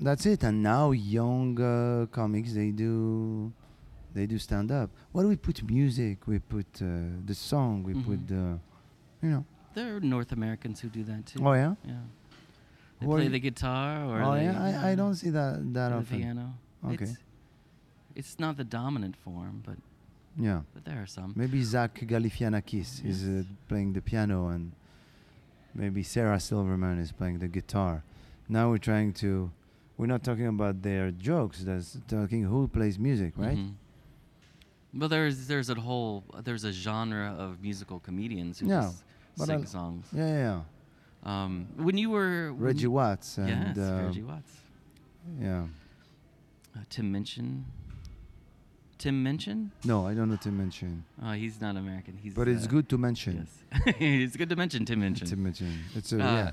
that's 0.01 0.27
it. 0.27 0.43
And 0.45 0.63
now 0.63 0.93
young 0.93 1.61
uh, 1.61 2.07
comics 2.11 2.53
they 2.55 2.71
do 2.71 3.53
they 4.15 4.27
do 4.27 4.39
stand 4.39 4.73
up. 4.73 4.91
What 5.13 5.23
do 5.23 5.29
we 5.29 5.37
put 5.37 5.63
music? 5.69 6.27
We 6.27 6.39
put 6.39 6.67
uh, 6.81 6.87
the 7.27 7.35
song. 7.35 7.83
We 7.85 7.93
put 7.95 8.21
Mhm. 8.21 8.29
the 8.29 8.59
you 9.23 9.31
know. 9.31 9.45
There 9.75 9.97
are 9.97 10.01
North 10.01 10.33
Americans 10.33 10.81
who 10.81 10.89
do 10.89 11.05
that 11.05 11.27
too. 11.27 11.41
Oh 11.47 11.53
yeah. 11.53 11.75
Yeah. 11.85 11.95
They 13.01 13.07
play 13.07 13.29
the 13.29 13.39
guitar 13.41 14.05
or 14.07 14.23
oh 14.23 14.35
yeah. 14.35 14.61
I, 14.85 14.91
I 14.93 14.95
don't 14.95 15.15
see 15.15 15.31
that 15.31 15.73
that 15.75 15.93
or 15.93 16.01
the 16.01 16.17
piano. 16.17 16.55
Okay. 16.85 17.05
It's, 17.05 17.19
it's 18.21 18.35
not 18.45 18.57
the 18.57 18.65
dominant 18.81 19.17
form, 19.25 19.63
but 19.69 19.77
Yeah. 20.47 20.61
but 20.75 20.83
there 20.85 21.01
are 21.03 21.07
some. 21.17 21.33
Maybe 21.43 21.63
Zach 21.63 21.93
Galifianakis 22.13 22.91
is 23.13 23.19
uh, 23.29 23.43
playing 23.69 23.93
the 23.95 24.01
piano 24.11 24.39
and 24.55 24.73
maybe 25.75 26.03
Sarah 26.03 26.41
Silverman 26.41 26.99
is 26.99 27.11
playing 27.13 27.39
the 27.39 27.49
guitar. 27.59 28.03
Now 28.49 28.65
we're 28.71 28.85
trying 28.93 29.13
to 29.25 29.31
we're 29.97 30.07
not 30.15 30.23
talking 30.23 30.47
about 30.57 30.83
their 30.83 31.11
jokes, 31.11 31.59
that's 31.69 31.99
talking 32.07 32.43
who 32.45 32.69
plays 32.69 32.97
music, 32.99 33.33
right? 33.37 33.59
Mhm. 33.59 33.75
Well, 34.99 35.09
there's 35.09 35.47
there's 35.51 35.71
a 35.71 35.75
whole 35.89 36.25
there's 36.47 36.65
a 36.65 36.73
genre 36.73 37.27
of 37.45 37.61
musical 37.69 37.99
comedians 38.09 38.59
who 38.61 38.67
Yeah, 38.69 38.91
just 39.37 39.49
sing 39.49 39.63
I- 39.63 39.65
songs. 39.77 40.05
Yeah, 40.13 40.27
yeah, 40.29 40.43
yeah. 40.49 40.63
Um, 41.31 41.67
when 41.77 41.97
you 41.99 42.11
were 42.11 42.53
Reggie 42.67 42.87
Watts 42.99 43.39
and 43.39 43.77
yes, 43.77 43.79
uh, 43.79 44.03
Reggie 44.07 44.23
Watts, 44.31 44.53
yeah. 45.41 45.67
uh, 46.77 46.81
Tim 46.89 47.11
Minchin. 47.13 47.65
Tim 48.99 49.23
Minchin? 49.23 49.71
No, 49.85 50.07
I 50.07 50.15
don't 50.15 50.29
know 50.29 50.37
Tim 50.37 50.59
mention, 50.59 51.05
Oh, 51.23 51.33
he's 51.33 51.61
not 51.61 51.77
American. 51.77 52.19
He's 52.21 52.35
but 52.35 52.49
it's 52.49 52.67
uh, 52.67 52.69
good 52.71 52.89
to 52.89 52.99
mention. 52.99 53.47
Yes, 53.73 53.95
it's 54.01 54.37
good 54.37 54.49
to 54.49 54.57
mention 54.57 54.85
Tim 54.85 55.01
Minchin. 55.01 55.27
To 55.29 55.37
mention, 55.37 55.79
it's 55.95 56.13
a 56.13 56.17
Uh, 56.17 56.19
yeah. 56.35 56.53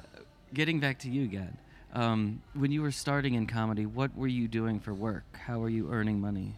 Getting 0.53 0.79
back 0.79 0.99
to 0.99 1.09
you, 1.09 1.27
Gad. 1.27 1.57
Um, 1.93 2.41
when 2.53 2.71
you 2.71 2.81
were 2.81 2.91
starting 2.91 3.33
in 3.33 3.47
comedy, 3.47 3.85
what 3.85 4.15
were 4.15 4.27
you 4.27 4.47
doing 4.47 4.79
for 4.79 4.93
work? 4.93 5.23
How 5.47 5.59
were 5.59 5.69
you 5.69 5.91
earning 5.91 6.19
money? 6.21 6.55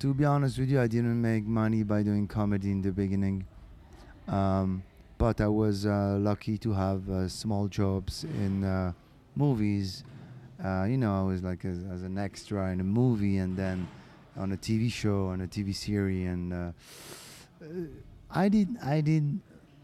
To 0.00 0.14
be 0.14 0.24
honest 0.24 0.58
with 0.58 0.70
you, 0.70 0.80
I 0.80 0.86
didn't 0.86 1.20
make 1.20 1.44
money 1.44 1.82
by 1.82 2.02
doing 2.02 2.28
comedy 2.28 2.70
in 2.70 2.82
the 2.82 2.92
beginning, 2.92 3.46
um, 4.28 4.82
but 5.18 5.40
I 5.40 5.48
was 5.48 5.86
uh, 5.86 6.18
lucky 6.20 6.58
to 6.58 6.72
have 6.72 7.08
uh, 7.08 7.28
small 7.28 7.68
jobs 7.68 8.24
in 8.24 8.64
uh, 8.64 8.92
movies. 9.34 10.04
Uh, 10.62 10.84
you 10.84 10.98
know, 10.98 11.18
I 11.18 11.22
was 11.22 11.42
like 11.42 11.64
as, 11.64 11.78
as 11.92 12.02
an 12.02 12.18
extra 12.18 12.70
in 12.70 12.80
a 12.80 12.84
movie, 12.84 13.38
and 13.38 13.56
then 13.56 13.88
on 14.36 14.52
a 14.52 14.56
TV 14.56 14.90
show, 14.90 15.28
on 15.28 15.40
a 15.40 15.46
TV 15.46 15.74
series, 15.74 16.26
and 16.28 16.52
uh, 16.52 16.56
uh, 17.62 17.66
I 18.30 18.48
did, 18.48 18.68
I 18.82 19.00
did, 19.00 19.40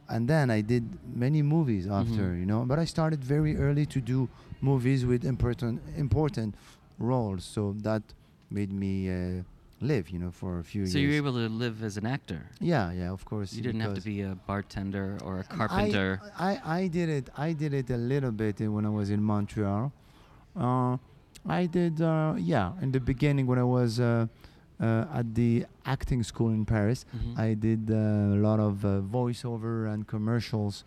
and 0.09 0.29
then 0.29 0.51
I 0.51 0.61
did 0.61 0.85
many 1.15 1.43
movies 1.43 1.87
after. 1.87 2.31
Mhm. 2.33 2.41
You 2.41 2.47
know, 2.47 2.65
but 2.65 2.79
I 2.79 2.85
started 2.85 3.23
very 3.25 3.57
early 3.57 3.87
to 3.87 4.01
do 4.01 4.29
movies 4.61 5.05
with 5.07 5.25
important, 5.25 5.81
important 5.97 6.55
roles, 6.99 7.45
so 7.45 7.75
that 7.83 8.03
made 8.51 8.73
me. 8.73 9.11
Uh, 9.11 9.43
live, 9.83 10.11
you 10.11 10.19
know, 10.19 10.31
for 10.31 10.59
a 10.59 10.63
few 10.63 10.85
So 10.85 10.85
years. 10.85 10.93
So 10.93 10.99
you 10.99 11.09
were 11.09 11.29
able 11.29 11.33
to 11.41 11.49
live 11.49 11.83
as 11.83 11.97
an 11.97 12.05
actor. 12.05 12.43
yeah, 12.61 12.93
yeah, 12.93 13.11
of 13.11 13.25
course. 13.25 13.55
You 13.55 13.63
didn't 13.63 13.81
have 13.81 13.95
to 13.95 14.03
be 14.03 14.21
a 14.21 14.37
bartender 14.47 15.17
or 15.25 15.39
a 15.41 15.45
carpenter. 15.45 16.21
I, 16.39 16.61
I, 16.63 16.87
did 16.89 17.09
it. 17.09 17.31
I 17.37 17.55
did 17.55 17.73
it 17.73 17.89
a 17.89 17.97
little 17.97 18.31
bit 18.31 18.61
when 18.61 18.85
I 18.85 18.91
was 18.91 19.09
in 19.09 19.23
Montreal. 19.23 19.91
Uh, 20.55 20.99
I 21.47 21.67
did, 21.67 22.01
uh, 22.01 22.35
yeah, 22.37 22.73
in 22.83 22.93
the 22.93 23.01
beginning 23.01 23.47
when 23.47 23.59
I 23.59 23.65
was 23.65 23.99
uh, 23.99 24.27
uh, 24.81 25.05
at 25.13 25.35
the 25.35 25.67
acting 25.85 26.23
school 26.23 26.51
in 26.51 26.65
Paris. 26.65 27.05
Mhm. 27.17 27.39
I 27.39 27.55
did 27.55 27.91
uh, 27.91 27.95
a 28.37 28.41
lot 28.49 28.61
of 28.61 28.85
uh, 28.85 29.01
voiceover 29.01 29.93
and 29.93 30.07
commercials, 30.07 30.85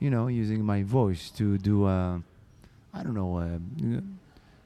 you 0.00 0.10
know, 0.10 0.26
using 0.28 0.64
my 0.64 0.82
voice 0.82 1.30
to 1.32 1.58
do, 1.58 1.84
uh, 1.84 2.18
I 2.94 3.02
don't 3.02 3.14
know, 3.14 3.38
uh, 3.38 4.00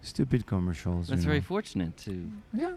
stupid 0.03 0.47
commercials. 0.47 1.09
That's 1.09 1.25
very 1.25 1.39
know. 1.41 1.45
fortunate 1.55 1.97
to. 2.07 2.31
Yeah. 2.53 2.77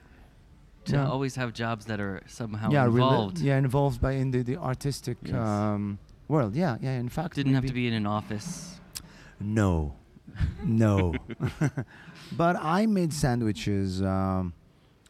to 0.85 0.95
Yeah. 0.95 1.07
always 1.09 1.35
have 1.37 1.53
jobs 1.53 1.85
that 1.85 1.99
are 2.01 2.19
somehow 2.27 2.69
yeah, 2.69 2.85
rela- 2.85 2.91
involved. 2.93 3.39
yeah, 3.39 3.57
involved 3.57 4.01
by 4.01 4.13
in 4.13 4.31
the, 4.31 4.41
the 4.43 4.57
artistic 4.57 5.17
Yes. 5.23 5.33
um, 5.35 5.97
world. 6.27 6.55
Yeah, 6.55 6.75
yeah. 6.81 6.99
In 6.99 7.07
fact, 7.09 7.35
Didn't 7.35 7.53
have 7.55 7.65
to 7.67 7.73
be 7.73 7.87
in 7.87 7.93
an 7.93 8.05
office. 8.05 8.79
No, 9.39 9.93
no. 10.63 11.13
but 12.31 12.55
I 12.57 12.85
made 12.85 13.13
sandwiches 13.13 14.01
um, 14.01 14.53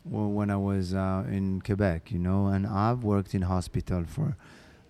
when 0.05 0.49
I 0.49 0.57
was 0.57 0.93
uh, 0.93 1.23
in 1.29 1.61
Quebec, 1.61 2.11
you 2.11 2.19
know, 2.19 2.47
and 2.47 2.65
I've 2.67 3.03
worked 3.03 3.33
in 3.35 3.43
hospital 3.43 4.03
for 4.07 4.35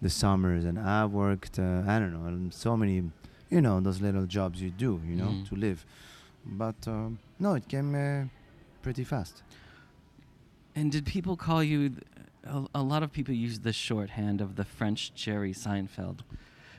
the 0.01 0.09
summers, 0.09 0.65
and 0.65 0.79
I've 0.79 1.11
worked, 1.11 1.59
uh, 1.59 1.83
I 1.87 1.99
don't 1.99 2.13
know, 2.13 2.49
so 2.51 2.75
many, 2.75 3.03
you 3.49 3.61
know, 3.61 3.79
those 3.79 4.01
little 4.01 4.25
jobs 4.25 4.61
you 4.61 4.69
do, 4.71 4.99
you 5.07 5.15
know, 5.15 5.27
Mm. 5.29 5.49
to 5.49 5.55
live. 5.55 5.85
But 6.45 6.75
um, 6.87 7.19
no, 7.39 7.53
it 7.53 7.67
came 7.69 7.95
uh, 7.95 8.25
pretty 8.81 9.03
fast. 9.05 9.43
And 10.75 10.91
did 10.91 11.05
people 11.05 11.37
call 11.37 11.63
you? 11.63 11.89
th- 11.89 12.01
A, 12.45 12.65
a 12.75 12.81
lot 12.83 13.03
of 13.03 13.11
people 13.13 13.33
use 13.33 13.59
the 13.59 13.71
shorthand 13.71 14.41
of 14.41 14.55
the 14.57 14.65
French 14.65 15.13
Jerry 15.15 15.53
Seinfeld. 15.53 16.19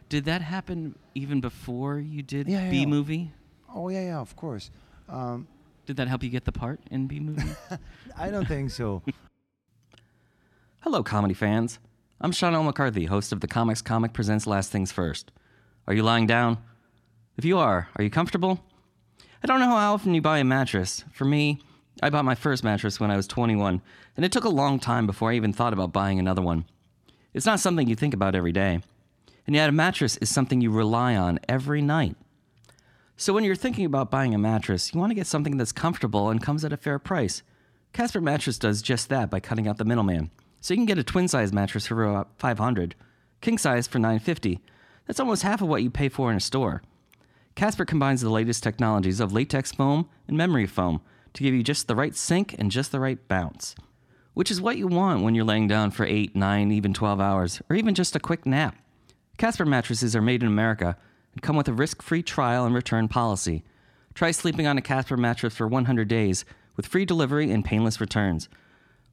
Did 0.09 0.25
that 0.27 0.43
happen 0.43 0.95
even 1.15 1.41
before 1.41 1.99
you 1.99 2.23
did 2.23 2.49
Yeah, 2.49 2.65
yeah, 2.65 2.71
B 2.71 2.81
yeah. 2.81 2.87
movie? 2.87 3.33
Oh 3.75 3.89
yeah, 3.89 4.03
yeah, 4.05 4.19
of 4.21 4.37
course. 4.37 4.71
Um, 5.09 5.47
Did 5.87 5.97
that 5.97 6.09
help 6.09 6.23
you 6.23 6.31
get 6.31 6.45
the 6.45 6.53
part 6.53 6.81
in 6.91 7.07
B 7.07 7.21
movie? 7.21 7.51
I 8.17 8.31
don't 8.31 8.47
think 8.47 8.71
so. 8.71 9.03
Hello, 10.81 11.03
comedy 11.03 11.35
fans. 11.35 11.79
I'm 12.21 12.33
Sean 12.33 12.55
L. 12.55 12.63
McCarthy, 12.63 13.07
host 13.07 13.33
of 13.33 13.41
the 13.41 13.47
Comics 13.49 13.83
Comic 13.83 14.13
Presents 14.13 14.47
Last 14.47 14.71
Things 14.71 14.93
First. 14.93 15.33
Are 15.87 15.95
you 15.95 16.03
lying 16.03 16.27
down? 16.27 16.59
If 17.37 17.45
you 17.45 17.59
are, 17.59 17.89
are 17.97 18.05
you 18.05 18.11
comfortable? 18.11 18.63
I 19.43 19.47
don't 19.47 19.61
know 19.61 19.67
how 19.67 19.93
often 19.95 20.15
you 20.15 20.23
buy 20.23 20.39
a 20.39 20.45
mattress. 20.45 21.05
For 21.13 21.25
me, 21.25 21.61
I 22.03 22.09
bought 22.11 22.25
my 22.25 22.35
first 22.35 22.65
mattress 22.65 23.01
when 23.01 23.11
I 23.11 23.17
was 23.17 23.27
21, 23.27 23.83
and 24.17 24.25
it 24.25 24.33
took 24.33 24.45
a 24.45 24.49
long 24.49 24.79
time 24.79 25.07
before 25.07 25.33
I 25.33 25.35
even 25.35 25.53
thought 25.53 25.73
about 25.73 25.93
buying 25.93 26.19
another 26.19 26.41
one. 26.43 26.65
It's 27.35 27.47
not 27.47 27.61
something 27.61 27.89
you 27.89 27.97
think 27.97 28.15
about 28.15 28.35
every 28.35 28.53
day. 28.53 28.81
And 29.47 29.55
yet, 29.55 29.69
a 29.69 29.73
mattress 29.73 30.17
is 30.19 30.31
something 30.31 30.61
you 30.61 30.71
rely 30.71 31.17
on 31.17 31.39
every 31.49 31.83
night. 31.83 32.17
So, 33.17 33.33
when 33.33 33.45
you're 33.45 33.55
thinking 33.55 33.85
about 33.85 34.11
buying 34.11 34.35
a 34.35 34.39
mattress, 34.39 34.93
you 34.93 35.01
want 35.01 35.11
to 35.11 35.15
get 35.15 35.27
something 35.27 35.57
that's 35.57 35.73
comfortable 35.73 36.31
and 36.31 36.43
comes 36.43 36.65
at 36.65 36.73
a 36.73 36.77
fair 36.77 36.99
price. 36.99 37.43
Casper 37.93 38.21
Mattress 38.21 38.59
does 38.59 38.83
just 38.83 39.09
that 39.09 39.31
by 39.31 39.39
cutting 39.39 39.69
out 39.69 39.77
the 39.77 39.85
middleman. 39.85 40.31
So 40.61 40.75
you 40.75 40.79
can 40.79 40.87
get 40.87 40.99
a 40.99 41.05
twin 41.05 41.29
size 41.29 41.53
mattress 41.53 41.87
for 41.87 42.05
about 42.05 42.31
500, 42.39 42.97
king 43.41 43.59
size 43.59 43.87
for 43.87 43.99
950. 43.99 44.61
That's 45.07 45.21
almost 45.21 45.43
half 45.43 45.63
of 45.63 45.69
what 45.69 45.83
you 45.83 45.91
pay 45.91 46.09
for 46.09 46.31
in 46.31 46.37
a 46.37 46.41
store. 46.41 46.83
Casper 47.55 47.85
combines 47.85 48.21
the 48.21 48.31
latest 48.31 48.63
technologies 48.63 49.21
of 49.21 49.33
latex 49.33 49.71
foam 49.71 50.09
and 50.27 50.37
memory 50.37 50.67
foam 50.67 51.03
to 51.35 51.43
give 51.43 51.55
you 51.55 51.63
just 51.63 51.87
the 51.87 51.95
right 51.95 52.17
sink 52.17 52.57
and 52.59 52.71
just 52.71 52.91
the 52.91 52.99
right 52.99 53.29
bounce, 53.29 53.77
which 54.33 54.51
is 54.51 54.61
what 54.61 54.77
you 54.77 54.89
want 54.89 55.23
when 55.23 55.35
you're 55.35 55.45
laying 55.45 55.69
down 55.69 55.93
for 55.93 56.05
8, 56.05 56.35
9, 56.35 56.73
even 56.73 56.93
12 56.93 57.21
hours, 57.21 57.63
or 57.69 57.77
even 57.77 57.95
just 57.95 58.17
a 58.17 58.21
quick 58.21 58.45
nap. 58.45 58.75
Casper 59.37 59.65
mattresses 59.65 60.15
are 60.15 60.23
made 60.23 60.43
in 60.43 60.49
America 60.49 60.97
and 61.33 61.43
come 61.43 61.57
with 61.57 61.69
a 61.69 61.73
risk 61.73 62.03
free 62.03 62.23
trial 62.23 62.65
and 62.65 62.75
return 62.75 63.09
policy. 63.09 63.65
Try 64.15 64.31
sleeping 64.31 64.67
on 64.67 64.79
a 64.79 64.83
Casper 64.83 65.17
mattress 65.17 65.57
for 65.57 65.67
100 65.67 66.07
days 66.07 66.45
with 66.77 66.87
free 66.87 67.05
delivery 67.05 67.51
and 67.51 67.65
painless 67.65 68.01
returns. 68.01 68.49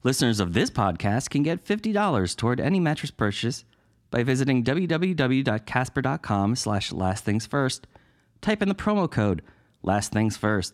Listeners 0.04 0.40
of 0.40 0.54
this 0.54 0.70
podcast 0.70 1.30
can 1.30 1.44
get 1.44 1.66
$50 1.66 2.36
toward 2.36 2.60
any 2.60 2.80
mattress 2.80 3.12
purchase 3.12 3.66
by 4.10 4.24
visiting 4.24 4.64
www.casper.com 4.64 6.56
slash 6.56 6.92
lastthingsfirst. 6.92 7.82
Type 8.42 8.62
in 8.62 8.70
the 8.70 8.76
promo 8.76 9.10
code 9.10 9.42
lastthingsfirst. 9.84 10.74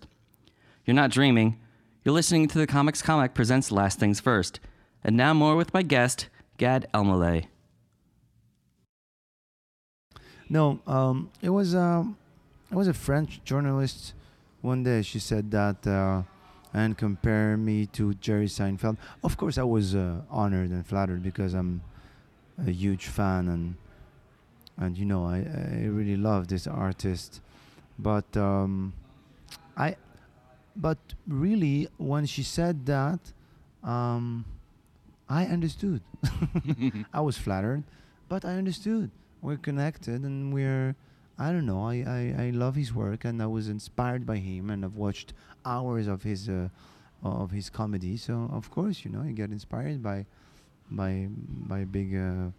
You're 0.85 0.95
not 0.95 1.11
dreaming. 1.11 1.59
You're 2.03 2.15
listening 2.15 2.47
to 2.47 2.57
the 2.57 2.67
Comics 2.67 3.01
Comic 3.01 3.33
presents 3.33 3.71
Last 3.71 3.99
Things 3.99 4.19
First. 4.19 4.59
And 5.03 5.15
now 5.17 5.33
more 5.33 5.55
with 5.55 5.73
my 5.73 5.83
guest, 5.83 6.29
Gad 6.57 6.87
Elmaleh. 6.93 7.47
No, 10.49 10.79
um, 10.87 11.29
it 11.41 11.49
was 11.49 11.75
um, 11.75 12.17
it 12.71 12.75
was 12.75 12.87
a 12.87 12.93
French 12.93 13.43
journalist. 13.43 14.13
One 14.61 14.83
day 14.83 15.01
she 15.01 15.19
said 15.19 15.51
that 15.51 15.85
uh, 15.85 16.23
and 16.73 16.97
compare 16.97 17.57
me 17.57 17.85
to 17.87 18.13
Jerry 18.15 18.47
Seinfeld. 18.47 18.97
Of 19.23 19.37
course, 19.37 19.57
I 19.57 19.63
was 19.63 19.95
uh, 19.95 20.21
honored 20.29 20.69
and 20.69 20.85
flattered 20.85 21.21
because 21.23 21.53
I'm 21.53 21.81
a 22.65 22.71
huge 22.71 23.07
fan 23.07 23.47
and 23.47 23.75
and 24.77 24.97
you 24.97 25.05
know 25.05 25.25
I, 25.25 25.37
I 25.37 25.85
really 25.87 26.17
love 26.17 26.47
this 26.47 26.67
artist. 26.67 27.41
But 27.99 28.37
um, 28.37 28.93
I, 29.75 29.95
but 30.75 30.97
really, 31.27 31.87
when 31.97 32.25
she 32.25 32.43
said 32.43 32.85
that, 32.85 33.19
um, 33.83 34.45
I 35.27 35.45
understood. 35.45 36.01
I 37.13 37.21
was 37.21 37.37
flattered, 37.37 37.83
but 38.29 38.45
I 38.45 38.53
understood. 38.53 39.09
We're 39.41 39.57
connected, 39.57 40.23
and 40.23 40.53
we're. 40.53 40.95
I 41.39 41.51
don't 41.51 41.67
know. 41.67 41.83
I, 41.83 41.97
I, 42.37 42.45
I 42.45 42.49
love 42.49 42.75
his 42.75 42.93
work, 42.93 43.23
and 43.23 43.41
I 43.41 43.45
was 43.45 43.67
inspired 43.69 44.25
by 44.25 44.37
him, 44.37 44.71
and 44.71 44.83
I've 44.83 44.95
watched 44.95 45.33
hours 45.65 46.07
of 46.07 46.23
his 46.23 46.49
uh, 46.49 46.69
of 47.23 47.51
his 47.51 47.69
comedy. 47.69 48.17
So 48.17 48.49
of 48.51 48.71
course, 48.71 49.05
you 49.05 49.11
know, 49.11 49.23
you 49.23 49.33
get 49.33 49.51
inspired 49.51 50.01
by 50.01 50.25
by 50.89 51.27
by 51.29 51.85
big 51.85 52.15
uh, 52.15 52.49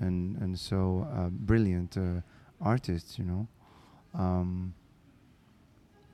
and 0.00 0.36
and 0.42 0.58
so 0.58 1.06
uh, 1.14 1.28
brilliant 1.30 1.96
uh, 1.96 2.20
artists. 2.60 3.18
You 3.18 3.24
know. 3.24 3.48
Um, 4.14 4.74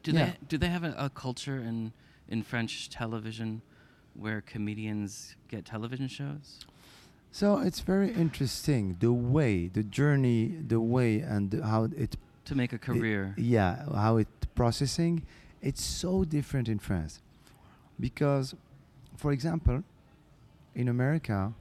Do 0.03 0.13
Yeah. 0.13 0.25
they 0.27 0.37
do 0.49 0.59
they 0.59 0.69
have 0.69 0.85
a, 0.85 0.95
a 0.99 1.09
culture 1.09 1.59
in 1.59 1.93
in 2.29 2.43
French 2.43 2.91
television 2.91 3.63
where 4.15 4.41
comedians 4.43 5.37
get 5.49 5.65
television 5.65 6.09
shows? 6.09 6.67
So 7.35 7.59
it's 7.59 7.81
very 7.81 8.11
interesting 8.13 8.97
the 9.01 9.11
way, 9.13 9.67
the 9.69 9.83
journey, 9.83 10.49
the 10.73 10.81
way, 10.81 11.21
and 11.21 11.51
the- 11.51 11.67
how 11.67 11.85
it 11.85 12.17
To 12.45 12.55
make 12.55 12.73
a 12.73 12.79
career. 12.79 13.35
yeah 13.39 13.85
how 13.95 14.19
it 14.19 14.29
processing 14.55 15.23
it's 15.63 15.83
so 15.83 16.25
different 16.25 16.69
in 16.69 16.79
france 16.79 17.21
because 17.99 18.55
for 19.17 19.31
example 19.33 19.83
in 20.75 20.89
america 20.89 21.53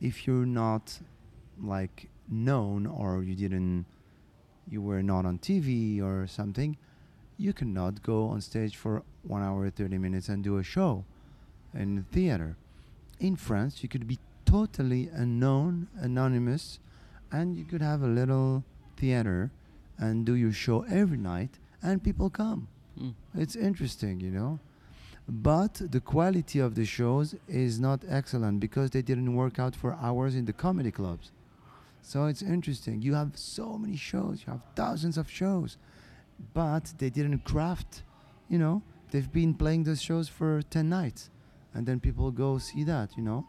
if 0.00 0.26
you're 0.26 0.46
not 0.64 0.98
like 1.62 2.08
known 2.28 2.86
or 2.86 3.22
you 3.22 3.34
didn't 3.36 3.84
you 4.68 4.80
were 4.82 5.02
not 5.02 5.24
on 5.26 5.38
tv 5.38 6.00
or 6.02 6.26
something 6.26 6.76
you 7.36 7.52
cannot 7.52 8.02
go 8.02 8.26
on 8.28 8.40
stage 8.40 8.74
for 8.76 9.02
one 9.22 9.42
hour 9.42 9.68
30 9.70 9.98
minutes 9.98 10.28
and 10.28 10.42
do 10.42 10.56
a 10.56 10.62
show 10.64 11.04
in 11.74 11.94
the 11.96 12.02
theater 12.10 12.56
in 13.20 13.36
france 13.36 13.82
you 13.82 13.88
could 13.88 14.06
be 14.08 14.18
totally 14.44 15.08
unknown 15.12 15.88
anonymous 16.00 16.78
and 17.30 17.56
you 17.56 17.64
could 17.64 17.82
have 17.82 18.02
a 18.02 18.06
little 18.06 18.64
theater 18.96 19.50
and 19.98 20.26
do 20.26 20.34
your 20.34 20.52
show 20.52 20.82
every 20.82 21.18
night 21.18 21.58
and 21.82 22.02
people 22.02 22.30
come. 22.30 22.68
Mm. 23.00 23.14
it's 23.34 23.56
interesting 23.56 24.20
you 24.20 24.30
know? 24.30 24.58
But 25.28 25.80
the 25.90 26.00
quality 26.00 26.58
of 26.58 26.74
the 26.74 26.84
shows 26.84 27.34
is 27.48 27.78
not 27.78 28.02
excellent 28.08 28.60
because 28.60 28.90
they 28.90 29.02
didn't 29.02 29.34
work 29.34 29.58
out 29.58 29.74
for 29.74 29.94
hours 29.94 30.34
in 30.34 30.44
the 30.44 30.52
comedy 30.52 30.90
clubs. 30.90 31.30
So 32.02 32.26
it's 32.26 32.42
interesting. 32.42 33.00
You 33.00 33.14
have 33.14 33.30
so 33.36 33.78
many 33.78 33.96
shows 33.96 34.44
you 34.46 34.52
have 34.52 34.62
thousands 34.74 35.16
of 35.16 35.30
shows 35.30 35.78
but 36.54 36.92
they 36.98 37.10
didn't 37.10 37.44
craft 37.44 38.02
you 38.48 38.58
know? 38.58 38.82
They've 39.10 39.32
been 39.32 39.54
playing 39.54 39.84
those 39.84 40.02
shows 40.02 40.28
for 40.28 40.62
10 40.62 40.88
nights 40.88 41.30
and 41.74 41.86
then 41.86 42.00
people 42.00 42.30
go 42.30 42.58
see 42.58 42.84
that 42.84 43.16
you 43.16 43.22
know 43.22 43.46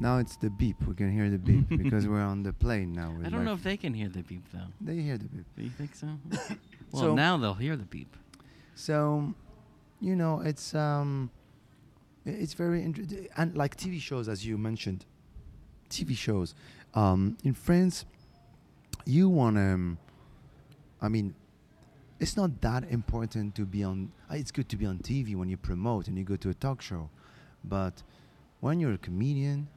now 0.00 0.18
it's 0.18 0.36
the 0.36 0.50
beep 0.50 0.76
we 0.86 0.94
can 0.94 1.12
hear 1.12 1.28
the 1.30 1.38
beep 1.38 1.68
because 1.84 2.08
we're 2.08 2.20
on 2.34 2.42
the 2.42 2.52
plane 2.52 2.92
now 2.92 3.14
I 3.24 3.28
don't 3.28 3.44
know 3.44 3.52
if 3.54 3.62
they 3.62 3.76
can 3.76 3.92
hear 3.94 4.08
the 4.08 4.22
beep 4.22 4.44
though. 4.52 4.68
they 4.80 4.96
hear 4.96 5.18
the 5.18 5.28
beep 5.28 5.46
Do 5.56 5.62
you 5.62 5.70
think 5.70 5.94
so? 5.94 6.08
well, 6.92 7.02
So- 7.02 7.14
now 7.14 7.36
they'll 7.36 7.54
hear 7.54 7.76
the 7.76 7.84
beep. 7.96 8.16
So, 8.74 9.34
you 10.00 10.16
know, 10.16 10.40
it's 10.40 10.74
um, 10.74 11.30
it's 12.24 12.54
very 12.54 12.82
interesting, 12.82 13.28
and 13.36 13.54
like 13.56 13.76
TV 13.76 14.00
shows, 14.00 14.26
as 14.28 14.46
you 14.46 14.56
mentioned, 14.56 15.04
TV 15.90 16.16
shows. 16.16 16.54
Um, 16.94 17.36
in 17.44 17.52
France, 17.52 18.06
you 19.04 19.28
want 19.28 19.56
to. 19.56 19.62
Um, 19.62 19.98
I 21.02 21.08
mean, 21.08 21.34
it's 22.20 22.36
not 22.36 22.60
that 22.62 22.84
important 22.90 23.54
to 23.56 23.64
be 23.66 23.84
on. 23.84 24.12
uh, 24.30 24.34
It's 24.36 24.50
good 24.50 24.68
to 24.70 24.76
be 24.76 24.86
on 24.86 24.98
TV 24.98 25.36
when 25.36 25.48
you 25.50 25.58
promote 25.58 26.08
and 26.08 26.16
you 26.16 26.24
go 26.24 26.36
to 26.36 26.48
a 26.48 26.54
talk 26.54 26.80
show, 26.80 27.10
but 27.64 28.02
when 28.60 28.80
you're 28.80 28.94
a 28.94 28.98
comedian, 28.98 29.68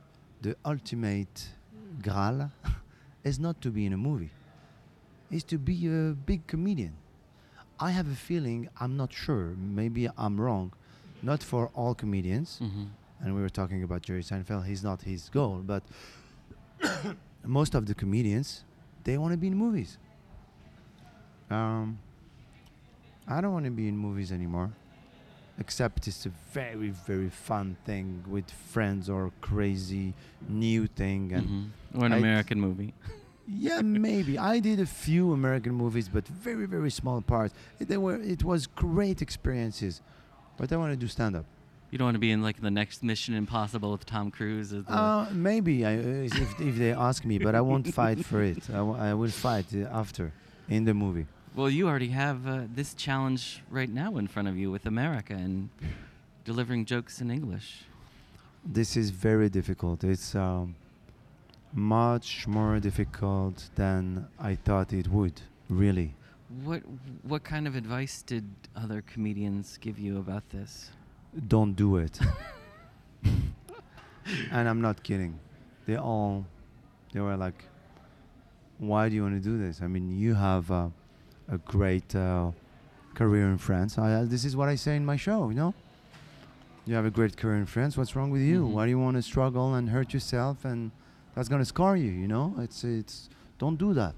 the 0.43 0.55
ultimate 0.65 1.47
graal 2.01 2.51
is 3.23 3.39
not 3.39 3.61
to 3.61 3.69
be 3.71 3.85
in 3.85 3.93
a 3.93 3.97
movie. 3.97 4.29
Is 5.31 5.43
to 5.45 5.57
be 5.57 5.87
a 5.87 6.13
big 6.13 6.45
comedian. 6.45 6.93
I 7.79 7.89
have 7.91 8.07
a 8.11 8.15
feeling, 8.15 8.69
I'm 8.79 8.95
not 8.97 9.11
sure, 9.11 9.55
maybe 9.57 10.07
I'm 10.17 10.39
wrong, 10.39 10.73
not 11.21 11.41
for 11.41 11.71
all 11.73 11.95
comedians, 11.95 12.59
hmm 12.59 12.85
and 13.23 13.33
we 13.33 13.41
were 13.41 13.49
talking 13.49 13.83
about 13.83 14.01
Jerry 14.01 14.21
Seinfeld, 14.21 14.65
he's 14.65 14.83
not 14.83 15.03
his 15.03 15.29
goal, 15.29 15.61
but 15.65 15.81
most 17.45 17.73
of 17.73 17.85
the 17.85 17.95
comedians, 17.95 18.65
they 19.05 19.17
want 19.17 19.31
to 19.31 19.37
be 19.37 19.47
in 19.47 19.55
movies. 19.55 19.97
Um, 21.49 21.99
I 23.25 23.39
don't 23.39 23.53
want 23.53 23.63
to 23.63 23.71
be 23.71 23.87
in 23.87 23.97
movies 23.97 24.33
anymore. 24.33 24.73
Except 25.59 26.07
it's 26.07 26.25
a 26.25 26.31
very 26.51 26.89
very 26.89 27.29
fun 27.29 27.77
thing 27.85 28.23
with 28.27 28.49
friends 28.73 29.09
or 29.09 29.31
crazy 29.41 30.13
new 30.49 30.87
thing 30.87 31.31
and 31.33 31.47
Mhm. 31.47 31.65
Or 31.99 32.05
an 32.05 32.13
I- 32.13 32.17
American 32.17 32.59
movie. 32.59 32.93
yeah 33.47 33.81
maybe. 33.81 34.33
I 34.39 34.59
did 34.59 34.79
a 34.79 34.85
few 35.05 35.23
american 35.33 35.73
movies 35.83 36.07
but 36.09 36.25
very 36.27 36.65
very 36.65 36.89
small 37.01 37.21
parts. 37.21 37.53
It, 37.79 37.87
they 37.87 37.97
were 38.05 38.15
it 38.35 38.43
was 38.43 38.61
great 38.67 39.21
experiences. 39.21 40.01
But 40.57 40.71
i 40.71 40.75
want 40.77 40.91
to 40.97 40.99
do 41.05 41.07
stand 41.07 41.35
up 41.35 41.45
You 41.91 41.97
don't 41.99 42.07
want 42.11 42.15
to 42.21 42.25
be 42.29 42.31
in 42.37 42.41
like 42.47 42.59
the 42.67 42.71
next 42.81 42.97
Mission 43.03 43.33
Impossible 43.43 43.89
with 43.95 44.05
Tom 44.15 44.27
Cruise 44.37 44.69
uh, 44.73 45.29
maybe. 45.49 45.75
I, 45.91 45.93
uh, 45.97 46.29
if, 46.43 46.49
if 46.69 46.75
they 46.83 46.91
ask 47.09 47.19
me 47.31 47.35
but 47.45 47.53
i 47.59 47.61
won't 47.69 47.87
fight 48.01 48.19
for 48.31 48.41
it. 48.51 48.61
I, 48.79 48.81
w- 48.85 48.97
I 49.09 49.13
will 49.19 49.35
fight 49.47 49.67
uh, 49.75 50.01
after 50.01 50.25
in 50.75 50.81
the 50.89 50.93
movie 51.03 51.27
well, 51.55 51.69
you 51.69 51.87
already 51.87 52.09
have 52.09 52.47
uh, 52.47 52.61
this 52.73 52.93
challenge 52.93 53.61
right 53.69 53.89
now 53.89 54.17
in 54.17 54.27
front 54.27 54.47
of 54.47 54.57
you 54.57 54.71
with 54.71 54.85
America 54.85 55.33
and 55.33 55.69
delivering 56.45 56.85
jokes 56.85 57.21
in 57.21 57.29
English. 57.31 57.83
this 58.65 58.95
is 58.95 59.09
very 59.09 59.49
difficult 59.49 60.03
it's 60.03 60.35
um, 60.35 60.73
much 61.73 62.47
more 62.47 62.79
difficult 62.79 63.55
than 63.75 64.25
i 64.39 64.55
thought 64.65 64.93
it 64.93 65.07
would 65.15 65.37
really 65.69 66.09
What 66.63 66.81
what 67.31 67.43
kind 67.53 67.65
of 67.67 67.73
advice 67.75 68.15
did 68.31 68.45
other 68.83 68.99
comedians 69.13 69.77
give 69.85 69.97
you 70.05 70.13
about 70.25 70.45
this? 70.55 70.71
don't 71.53 71.73
do 71.85 71.89
it. 72.05 72.15
and 74.51 74.63
I'm 74.69 74.81
not 74.81 75.01
kidding. 75.03 75.33
They 75.87 75.97
all, 75.97 76.45
they 77.11 77.19
were 77.27 77.37
like, 77.45 77.59
why 78.77 79.09
do 79.09 79.15
you 79.15 79.23
want 79.23 79.35
to 79.41 79.49
do 79.51 79.57
this? 79.57 79.81
I 79.81 79.87
mean, 79.87 80.05
you 80.23 80.35
have 80.35 80.69
uh, 80.71 80.89
a 81.49 81.57
great 81.57 82.15
uh, 82.15 82.51
career 83.13 83.47
in 83.49 83.57
France. 83.57 83.97
I, 83.97 84.13
uh, 84.13 84.25
this 84.25 84.45
is 84.45 84.55
what 84.55 84.69
I 84.69 84.75
say 84.75 84.95
in 84.95 85.05
my 85.05 85.15
show, 85.15 85.49
you 85.49 85.55
know? 85.55 85.73
You 86.85 86.95
have 86.95 87.05
a 87.05 87.11
great 87.11 87.37
career 87.37 87.55
in 87.57 87.65
France. 87.65 87.95
What's 87.97 88.15
wrong 88.15 88.29
with 88.29 88.41
you? 88.41 88.65
Mhm. 88.65 88.71
Why 88.71 88.85
do 88.85 88.89
you 88.89 88.99
want 88.99 89.15
to 89.15 89.21
struggle 89.21 89.75
and 89.75 89.89
hurt 89.89 90.13
yourself? 90.13 90.65
And 90.65 90.91
that's 91.35 91.47
going 91.47 91.61
to 91.61 91.65
scar 91.65 91.95
you, 91.95 92.11
you 92.11 92.27
know? 92.27 92.55
It's, 92.59 92.83
it's, 92.83 93.29
don't 93.57 93.77
do 93.77 93.93
that. 93.93 94.15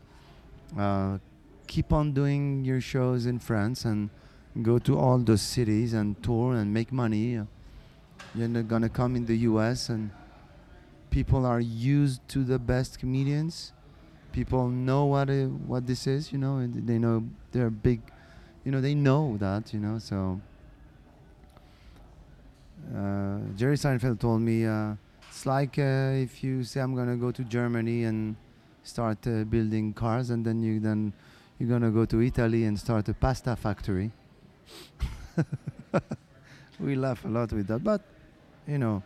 Uh, 0.78 1.20
keep 1.68 1.94
on 1.94 2.14
doing 2.14 2.66
your 2.66 2.82
shows 2.82 3.26
in 3.26 3.40
France 3.40 3.86
and 3.86 4.10
go 4.62 4.80
to 4.80 4.98
all 4.98 5.18
those 5.20 5.42
cities 5.42 5.94
and 5.94 6.22
tour 6.24 6.56
and 6.56 6.74
make 6.74 6.92
money. 6.92 7.40
You're 8.34 8.48
not 8.48 8.68
gonna 8.68 8.90
come 8.90 9.16
in 9.16 9.26
the 9.26 9.38
U.S. 9.50 9.90
and 9.90 10.12
people 11.10 11.46
are 11.46 11.60
used 11.60 12.28
to 12.30 12.44
the 12.44 12.60
best 12.60 13.00
comedians. 13.00 13.74
People 14.36 14.68
know 14.68 15.06
what 15.06 15.30
uh, 15.30 15.46
what 15.66 15.88
this 15.88 16.08
is, 16.08 16.34
you 16.34 16.38
know, 16.38 16.58
and 16.58 16.86
they 16.86 17.00
know 17.00 17.24
they're 17.54 17.70
big, 17.70 18.02
you 18.66 18.72
know, 18.74 18.82
they 18.82 18.94
know 18.94 19.38
that, 19.38 19.74
you 19.74 19.80
know. 19.80 19.98
So 19.98 20.42
uh, 22.94 23.38
Jerry 23.56 23.78
Seinfeld 23.78 24.20
told 24.20 24.42
me 24.42 24.66
uh, 24.66 24.96
it's 25.30 25.46
like 25.46 25.80
uh, 25.80 26.20
if 26.26 26.44
you 26.44 26.66
say 26.66 26.82
I'm 26.82 26.94
gonna 26.94 27.16
go 27.16 27.32
to 27.32 27.46
Germany 27.46 28.04
and 28.04 28.36
start 28.84 29.26
uh, 29.26 29.46
building 29.46 29.94
cars, 29.94 30.32
and 30.32 30.46
then 30.46 30.62
you 30.62 30.82
then 30.82 31.14
you're 31.58 31.70
gonna 31.70 31.92
go 31.92 32.04
to 32.04 32.22
Italy 32.22 32.66
and 32.66 32.78
start 32.78 33.08
a 33.08 33.14
pasta 33.14 33.56
factory. 33.56 34.12
we 36.82 36.96
laugh 36.96 37.24
a 37.24 37.30
lot 37.30 37.54
with 37.54 37.68
that, 37.68 37.86
but 37.86 38.02
you 38.68 38.80
know, 38.80 39.02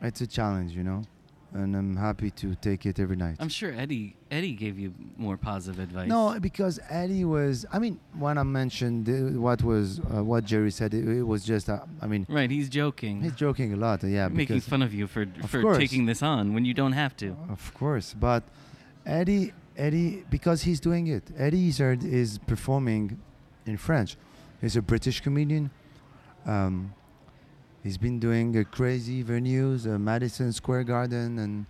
it's 0.00 0.20
a 0.20 0.26
challenge, 0.26 0.72
you 0.72 0.82
know, 0.82 1.04
and 1.54 1.76
I'm 1.76 1.96
happy 1.96 2.30
to 2.30 2.54
take 2.56 2.86
it 2.86 2.98
every 2.98 3.16
night. 3.16 3.36
I'm 3.40 3.48
sure 3.48 3.72
Eddie 3.72 4.16
Eddie 4.30 4.54
gave 4.54 4.78
you 4.78 4.94
more 5.16 5.36
positive 5.36 5.78
advice. 5.80 6.08
No, 6.08 6.38
because 6.40 6.80
Eddie 6.88 7.24
was. 7.24 7.66
I 7.72 7.78
mean, 7.78 8.00
when 8.18 8.38
I 8.38 8.42
mentioned 8.42 9.08
uh, 9.08 9.38
what 9.40 9.62
was 9.62 10.00
uh, 10.00 10.24
what 10.24 10.44
Jerry 10.44 10.70
said, 10.70 10.94
it, 10.94 11.06
it 11.06 11.22
was 11.22 11.44
just. 11.44 11.68
Uh, 11.68 11.80
I 12.00 12.06
mean, 12.06 12.26
Right, 12.28 12.50
he's 12.50 12.68
joking. 12.68 13.22
he's 13.22 13.34
joking 13.34 13.72
a 13.74 13.76
lot. 13.76 14.02
uh, 14.02 14.06
yeah, 14.06 14.28
making 14.28 14.60
fun 14.60 14.82
of 14.82 14.94
you 14.94 15.06
for 15.06 15.22
Of 15.22 15.50
for 15.50 15.60
course. 15.62 15.78
taking 15.78 16.06
this 16.06 16.22
on 16.22 16.54
when 16.54 16.64
you 16.64 16.74
don't 16.74 16.92
have 16.92 17.16
to. 17.18 17.36
Of 17.50 17.72
course, 17.74 18.14
but 18.18 18.42
Eddie, 19.04 19.52
Eddie, 19.76 20.24
because 20.30 20.62
he's 20.62 20.80
doing 20.80 21.06
it. 21.08 21.24
Eddie 21.36 21.68
Izzard 21.68 22.02
is 22.04 22.38
performing 22.38 23.20
in 23.66 23.76
French. 23.76 24.16
He's 24.60 24.76
a 24.76 24.82
British 24.82 25.20
comedian. 25.20 25.70
Um, 26.46 26.94
he's 27.82 27.98
been 27.98 28.18
doing 28.18 28.56
uh, 28.56 28.64
crazy 28.70 29.22
venues, 29.24 29.86
uh, 29.92 29.98
Madison 29.98 30.52
Square 30.52 30.84
Garden 30.84 31.38
and 31.38 31.66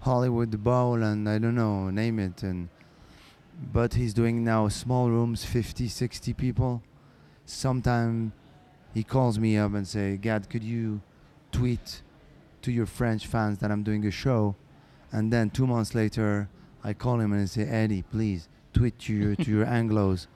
Hollywood 0.00 0.62
Bowl, 0.62 1.02
and 1.02 1.28
I 1.28 1.38
don't 1.38 1.54
know, 1.54 1.90
name 1.90 2.18
it. 2.18 2.42
And 2.42 2.68
but 3.72 3.94
he's 3.94 4.14
doing 4.14 4.44
now 4.44 4.68
small 4.68 5.10
rooms, 5.10 5.44
50, 5.44 5.88
60 5.88 6.32
people. 6.34 6.82
Sometime 7.44 8.32
he 8.94 9.02
calls 9.02 9.38
me 9.38 9.56
up 9.56 9.74
and 9.74 9.86
say, 9.86 10.16
"Gad, 10.16 10.48
could 10.48 10.62
you 10.62 11.00
tweet 11.50 12.02
to 12.62 12.70
your 12.70 12.86
French 12.86 13.26
fans 13.26 13.58
that 13.58 13.70
I'm 13.70 13.82
doing 13.82 14.06
a 14.06 14.10
show?" 14.10 14.54
And 15.10 15.32
then 15.32 15.50
two 15.50 15.66
months 15.66 15.94
later, 15.94 16.48
I 16.84 16.92
call 16.92 17.18
him 17.20 17.32
and 17.32 17.42
I 17.42 17.46
say, 17.46 17.62
Eddie, 17.62 18.02
please 18.02 18.48
tweet 18.72 18.98
to 19.00 19.12
your 19.14 19.34
to 19.36 19.50
your 19.50 19.66
Anglos 19.78 20.26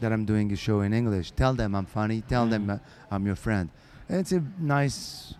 that 0.00 0.12
I'm 0.12 0.24
doing 0.24 0.52
a 0.52 0.56
show 0.56 0.80
in 0.80 0.92
English. 0.92 1.30
Tell 1.30 1.54
them 1.54 1.74
I'm 1.74 1.86
funny. 1.86 2.20
Tell 2.22 2.46
them 2.46 2.66
Mm. 2.66 2.74
uh, 2.74 2.78
I'm 3.10 3.24
your 3.24 3.36
friend. 3.36 3.70
It's 4.08 4.32
a 4.32 4.42
nice 4.58 5.34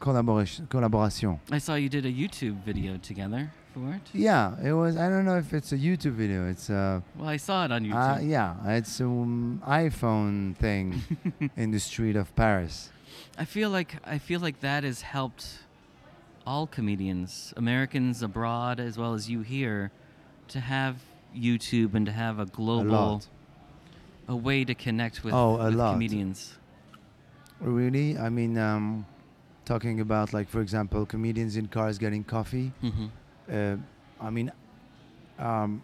collaboration. 0.00 0.66
Collaboration. 0.68 1.40
I 1.50 1.58
saw 1.58 1.74
you 1.74 1.88
did 1.88 2.06
a 2.06 2.12
YouTube 2.12 2.62
video 2.64 2.96
together 2.96 3.50
for 3.74 3.92
it. 3.94 4.00
Yeah, 4.12 4.54
it 4.62 4.72
was. 4.72 4.96
I 4.96 5.08
don't 5.08 5.24
know 5.24 5.36
if 5.36 5.52
it's 5.52 5.72
a 5.72 5.76
YouTube 5.76 6.12
video. 6.12 6.48
It's 6.48 6.70
a. 6.70 7.02
Well, 7.16 7.28
I 7.28 7.36
saw 7.36 7.64
it 7.66 7.72
on 7.72 7.90
uh 7.92 8.16
YouTube. 8.16 8.28
yeah, 8.28 8.54
it's 8.76 9.00
an 9.00 9.60
iPhone 9.66 10.56
thing 10.56 11.02
in 11.56 11.70
the 11.72 11.80
street 11.80 12.16
of 12.16 12.34
Paris. 12.34 12.90
I 13.38 13.44
feel 13.44 13.70
like 13.70 13.96
I 14.04 14.18
feel 14.18 14.40
like 14.40 14.60
that 14.60 14.82
has 14.84 15.02
helped 15.02 15.58
all 16.46 16.66
comedians, 16.66 17.52
Americans 17.56 18.22
abroad 18.22 18.80
as 18.80 18.96
well 18.96 19.12
as 19.14 19.28
you 19.28 19.40
here, 19.42 19.90
to 20.48 20.60
have 20.60 20.96
YouTube 21.36 21.94
and 21.94 22.06
to 22.06 22.12
have 22.12 22.38
a 22.38 22.42
A 22.42 22.46
global 22.46 22.90
lot. 22.92 23.26
a 24.28 24.36
way 24.36 24.64
to 24.64 24.74
connect 24.74 25.22
with, 25.24 25.34
Oh, 25.34 25.56
a 25.60 25.66
with 25.66 25.74
lot. 25.74 25.92
comedians. 25.92 26.56
Really? 27.60 28.18
I 28.18 28.28
mean, 28.28 28.58
um, 28.58 29.06
talking 29.64 30.00
about 30.00 30.32
like, 30.32 30.48
for 30.48 30.60
example, 30.60 31.06
comedians 31.06 31.56
in 31.56 31.66
cars 31.68 31.98
getting 31.98 32.24
coffee. 32.24 32.72
hmm 32.80 33.06
uh, 33.52 33.76
I 34.20 34.30
mean, 34.30 34.50
um, 35.38 35.82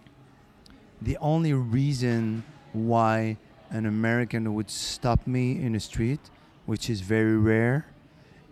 the 1.01 1.17
only 1.19 1.53
reason 1.53 2.43
why 2.73 3.37
an 3.71 3.87
American 3.87 4.53
would 4.55 4.71
stop 4.71 5.27
me 5.27 5.63
in 5.63 5.73
the 5.75 5.81
street, 5.81 6.19
which 6.67 6.91
is 6.91 7.01
very 7.03 7.37
rare, 7.37 7.87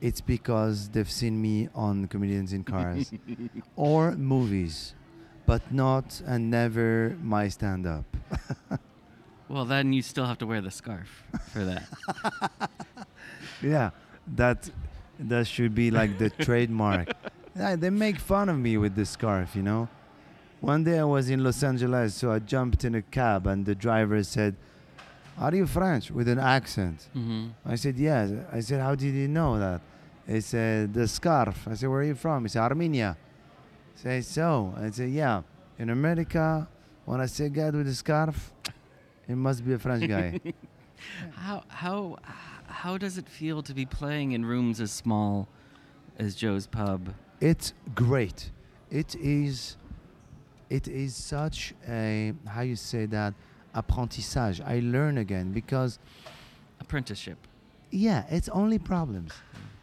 it's 0.01 0.21
because 0.21 0.89
they've 0.91 1.11
seen 1.11 1.41
me 1.43 1.69
on 1.75 2.07
comedians 2.09 2.53
in 2.53 2.63
cars 2.63 3.13
or 3.77 4.13
movies, 4.13 4.95
but 5.47 5.73
not 5.73 6.21
and 6.27 6.51
never 6.51 7.17
my 7.23 7.49
stand-up. 7.49 8.05
Well, 9.49 9.65
then 9.65 9.93
you 9.93 10.01
still 10.03 10.27
have 10.27 10.39
to 10.39 10.47
wear 10.47 10.61
the 10.61 10.71
scarf 10.71 11.25
for 11.53 11.65
that. 11.65 11.83
Yeah, 13.63 13.91
that 14.37 14.71
that 15.19 15.47
should 15.47 15.75
be 15.75 15.91
like 15.91 16.19
the 16.19 16.31
trademark. 16.47 17.09
Yeah, 17.57 17.77
they 17.77 17.91
make 17.91 18.19
fun 18.19 18.49
of 18.49 18.59
me 18.59 18.77
with 18.79 18.95
the 18.95 19.05
scarf, 19.05 19.55
you 19.57 19.63
know. 19.63 19.89
One 20.61 20.85
day 20.85 20.99
I 20.99 21.05
was 21.05 21.31
in 21.31 21.43
Los 21.43 21.63
Angeles, 21.63 22.15
so 22.15 22.31
I 22.33 22.39
jumped 22.39 22.85
in 22.85 22.95
a 22.95 23.03
cab, 23.03 23.47
and 23.47 23.65
the 23.67 23.75
driver 23.75 24.23
said, 24.23 24.55
"Are 25.39 25.55
you 25.55 25.67
French?" 25.67 26.11
with 26.11 26.29
an 26.29 26.39
accent. 26.39 27.09
hmm 27.13 27.49
I 27.65 27.77
said, 27.77 27.97
"Yes." 27.99 28.31
I 28.53 28.61
said, 28.61 28.81
"How 28.81 28.95
did 28.95 29.15
you 29.15 29.29
know 29.29 29.59
that?" 29.59 29.81
He 30.27 30.41
said, 30.41 30.93
"The 30.95 31.09
scarf." 31.09 31.67
I 31.69 31.75
said, 31.75 31.89
"Where 31.89 32.01
are 32.01 32.05
you 32.05 32.15
from?" 32.15 32.45
He 32.45 32.49
said, 32.49 32.63
"Armenia." 32.63 33.17
I 33.97 33.99
said, 34.03 34.25
"So?" 34.25 34.75
I 34.77 34.91
said, 34.91 35.11
"Yeah." 35.11 35.43
In 35.79 35.89
America, 35.91 36.69
when 37.07 37.21
I 37.21 37.27
see 37.27 37.45
a 37.47 37.49
guy 37.49 37.71
with 37.71 37.89
a 37.89 37.95
scarf, 37.95 38.53
it 39.27 39.35
must 39.37 39.65
be 39.65 39.73
a 39.73 39.79
French 39.79 40.07
guy. 40.09 40.39
How 41.35 41.65
how 41.69 42.17
how 42.83 42.97
does 42.97 43.19
it 43.19 43.29
feel 43.29 43.63
to 43.63 43.75
be 43.75 43.85
playing 43.85 44.33
in 44.33 44.45
rooms 44.45 44.81
as 44.81 44.91
small 44.91 45.47
as 46.19 46.35
Joe's 46.35 46.67
Pub? 46.67 47.15
It's 47.41 47.75
great. 47.95 48.51
It 48.91 49.15
is. 49.17 49.77
It 50.71 50.89
is 50.89 51.15
such 51.15 51.75
a 51.89 52.33
how 52.47 52.63
you 52.63 52.77
say 52.77 53.05
that 53.07 53.35
apprentissage. 53.75 54.61
I 54.67 54.81
learn 54.81 55.19
again 55.19 55.53
because 55.53 55.99
Apprenticeship. 56.81 57.39
yeah, 57.91 58.25
it's 58.31 58.49
only 58.49 58.79
problems. 58.79 59.33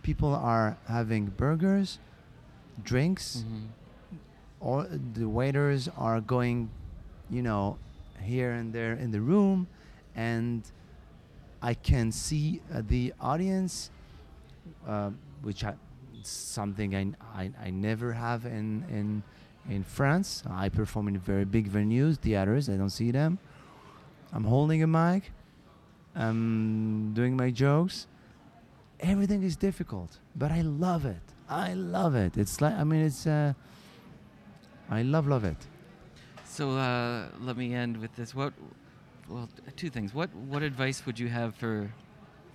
People 0.02 0.34
are 0.34 0.78
having 0.88 1.26
burgers, 1.44 2.00
drinks, 2.84 3.44
Mhm. 3.46 3.68
or 4.60 4.88
the 5.20 5.28
waiters 5.30 5.88
are 5.98 6.20
going, 6.22 6.70
you 7.30 7.44
know, 7.44 7.78
here 8.22 8.52
and 8.52 8.74
there 8.74 8.94
in 8.94 9.12
the 9.12 9.22
room, 9.22 9.68
and 10.16 10.64
I 11.62 11.74
can 11.74 12.12
see 12.12 12.62
uh, 12.74 12.82
the 12.88 13.14
audience, 13.20 13.92
uh, 14.88 15.12
which 15.42 15.64
I, 15.64 15.74
something 16.24 16.96
I, 16.96 17.08
I, 17.36 17.52
I 17.66 17.70
never 17.70 18.14
have 18.14 18.46
in, 18.46 18.86
in 18.90 19.24
in 19.70 19.84
France. 19.84 20.44
I 20.50 20.70
perform 20.70 21.10
in 21.10 21.18
very 21.20 21.44
big 21.44 21.70
venues, 21.70 22.18
theaters. 22.18 22.70
I 22.70 22.78
don't 22.78 22.90
see 22.90 23.12
them. 23.12 23.38
I'm 24.32 24.46
holding 24.46 24.82
a 24.82 24.88
mic. 24.88 25.32
I'm 26.16 27.14
doing 27.14 27.36
my 27.36 27.52
jokes, 27.52 28.08
everything 29.00 29.44
is 29.44 29.56
difficult, 29.56 30.18
but 30.36 30.52
I 30.52 30.62
love 30.62 31.06
it. 31.06 31.22
I 31.48 31.74
love 31.74 32.16
it. 32.16 32.38
It's 32.38 32.60
like 32.60 32.74
I 32.74 32.84
mean, 32.84 33.06
it's. 33.06 33.28
Uh, 33.28 33.54
I 34.90 35.02
love 35.02 35.28
love 35.28 35.44
it. 35.44 35.58
So 36.46 36.72
uh, 36.72 37.28
let 37.42 37.58
me 37.58 37.74
end 37.74 37.98
with 37.98 38.16
this. 38.16 38.34
What? 38.34 38.54
Well, 39.30 39.50
two 39.76 39.90
things. 39.90 40.14
What 40.14 40.34
What 40.36 40.64
advice 40.64 41.06
would 41.06 41.20
you 41.20 41.28
have 41.30 41.56
for 41.56 41.90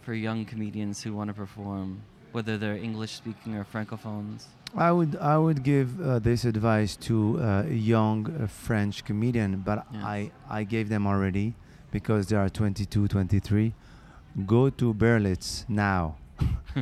for 0.02 0.14
young 0.14 0.44
comedians 0.44 1.02
who 1.02 1.12
want 1.12 1.28
to 1.28 1.34
perform, 1.34 2.02
whether 2.32 2.58
they're 2.58 2.76
English 2.76 3.12
speaking 3.12 3.54
or 3.56 3.64
francophones? 3.64 4.46
I 4.74 4.90
would 4.90 5.16
I 5.16 5.36
would 5.36 5.62
give 5.62 6.00
uh, 6.00 6.18
this 6.18 6.44
advice 6.44 6.96
to 7.08 7.38
uh, 7.40 7.64
a 7.68 7.74
young 7.74 8.26
uh, 8.30 8.46
French 8.46 9.04
comedian, 9.04 9.60
but 9.60 9.86
Yes. 9.92 10.02
I 10.04 10.30
I 10.48 10.64
gave 10.64 10.88
them 10.88 11.06
already 11.06 11.54
because 11.90 12.26
they 12.28 12.36
are 12.36 12.48
22, 12.48 13.06
23. 13.08 13.74
Go 14.46 14.70
to 14.70 14.94
Berlitz 14.94 15.68
now 15.68 16.16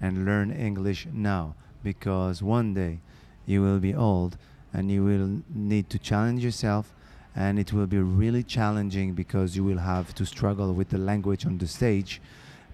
and 0.00 0.24
learn 0.24 0.50
English 0.50 1.06
now 1.12 1.54
because 1.84 2.42
one 2.42 2.74
day 2.74 2.98
you 3.46 3.62
will 3.62 3.78
be 3.78 3.94
old 3.94 4.36
and 4.72 4.90
you 4.90 5.04
will 5.04 5.42
need 5.54 5.88
to 5.90 5.98
challenge 5.98 6.42
yourself 6.42 6.92
and 7.34 7.58
it 7.58 7.72
will 7.72 7.86
be 7.86 7.98
really 7.98 8.42
challenging 8.42 9.14
because 9.14 9.56
you 9.56 9.64
will 9.64 9.78
have 9.78 10.14
to 10.14 10.26
struggle 10.26 10.72
with 10.72 10.88
the 10.88 10.98
language 10.98 11.46
on 11.46 11.58
the 11.58 11.66
stage. 11.66 12.20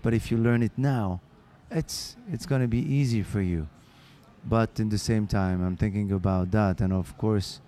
But 0.03 0.15
if 0.15 0.31
you 0.31 0.39
learn 0.39 0.63
it 0.63 0.73
now 0.77 1.21
it's 1.71 2.17
it's 2.33 2.47
going 2.47 2.63
to 2.63 2.69
be 2.69 2.79
easy 2.79 3.23
for 3.23 3.41
you. 3.41 3.69
But 4.45 4.79
in 4.79 4.89
the 4.89 4.99
same 4.99 5.27
time 5.27 5.65
i'm 5.65 5.77
thinking 5.77 6.13
about 6.13 6.51
that. 6.53 6.81
And 6.81 6.93
of 6.93 7.17
course 7.19 7.61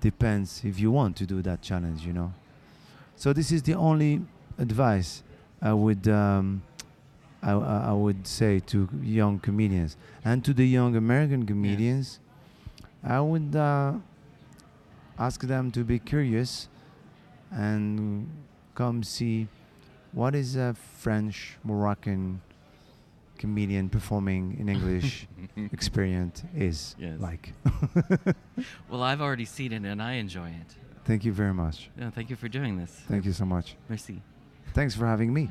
depends 0.00 0.62
if 0.64 0.80
you 0.80 0.90
want 0.90 1.16
to 1.16 1.26
do 1.26 1.42
that 1.42 1.62
challenge 1.62 2.04
you 2.04 2.12
know? 2.12 2.32
So 3.16 3.32
this 3.32 3.52
is 3.52 3.62
the 3.62 3.74
only 3.74 4.22
advice 4.58 5.22
i 5.62 5.72
would 5.72 6.08
um, 6.08 6.62
I, 7.42 7.52
I 7.52 7.92
would 7.92 8.26
say 8.26 8.60
to 8.66 8.88
young 9.02 9.38
comedians. 9.38 9.96
And 10.24 10.44
to 10.44 10.52
the 10.52 10.66
young 10.66 10.96
American 10.96 11.46
comedians, 11.46 12.18
I 13.02 13.20
would 13.20 13.56
uh, 13.56 13.94
ask 15.20 15.42
them 15.42 15.70
to 15.70 15.84
be 15.84 15.98
curious 15.98 16.68
and 17.52 18.26
come 18.74 19.02
see 19.02 19.46
what 20.12 20.34
is 20.34 20.56
a 20.56 20.74
French 20.98 21.56
Moroccan 21.62 22.40
comedian 23.38 23.88
performing 23.88 24.56
in 24.58 24.68
English 24.68 25.28
experience 25.72 26.42
is 26.56 26.96
Yes. 26.98 27.20
like. 27.20 27.52
well, 28.90 29.02
I've 29.02 29.20
already 29.20 29.44
seen 29.44 29.72
it 29.72 29.84
and 29.84 30.02
I 30.02 30.14
enjoy 30.14 30.48
it. 30.48 30.74
Thank 31.04 31.24
you 31.24 31.32
very 31.32 31.54
much. 31.54 31.90
Yeah, 31.98 32.10
thank 32.10 32.30
you 32.30 32.36
for 32.36 32.48
doing 32.48 32.76
this. 32.76 32.90
Thank 33.08 33.24
you 33.24 33.32
so 33.32 33.44
much. 33.44 33.76
Merci. 33.88 34.22
Thanks 34.74 34.94
for 34.94 35.06
having 35.06 35.32
me. 35.32 35.50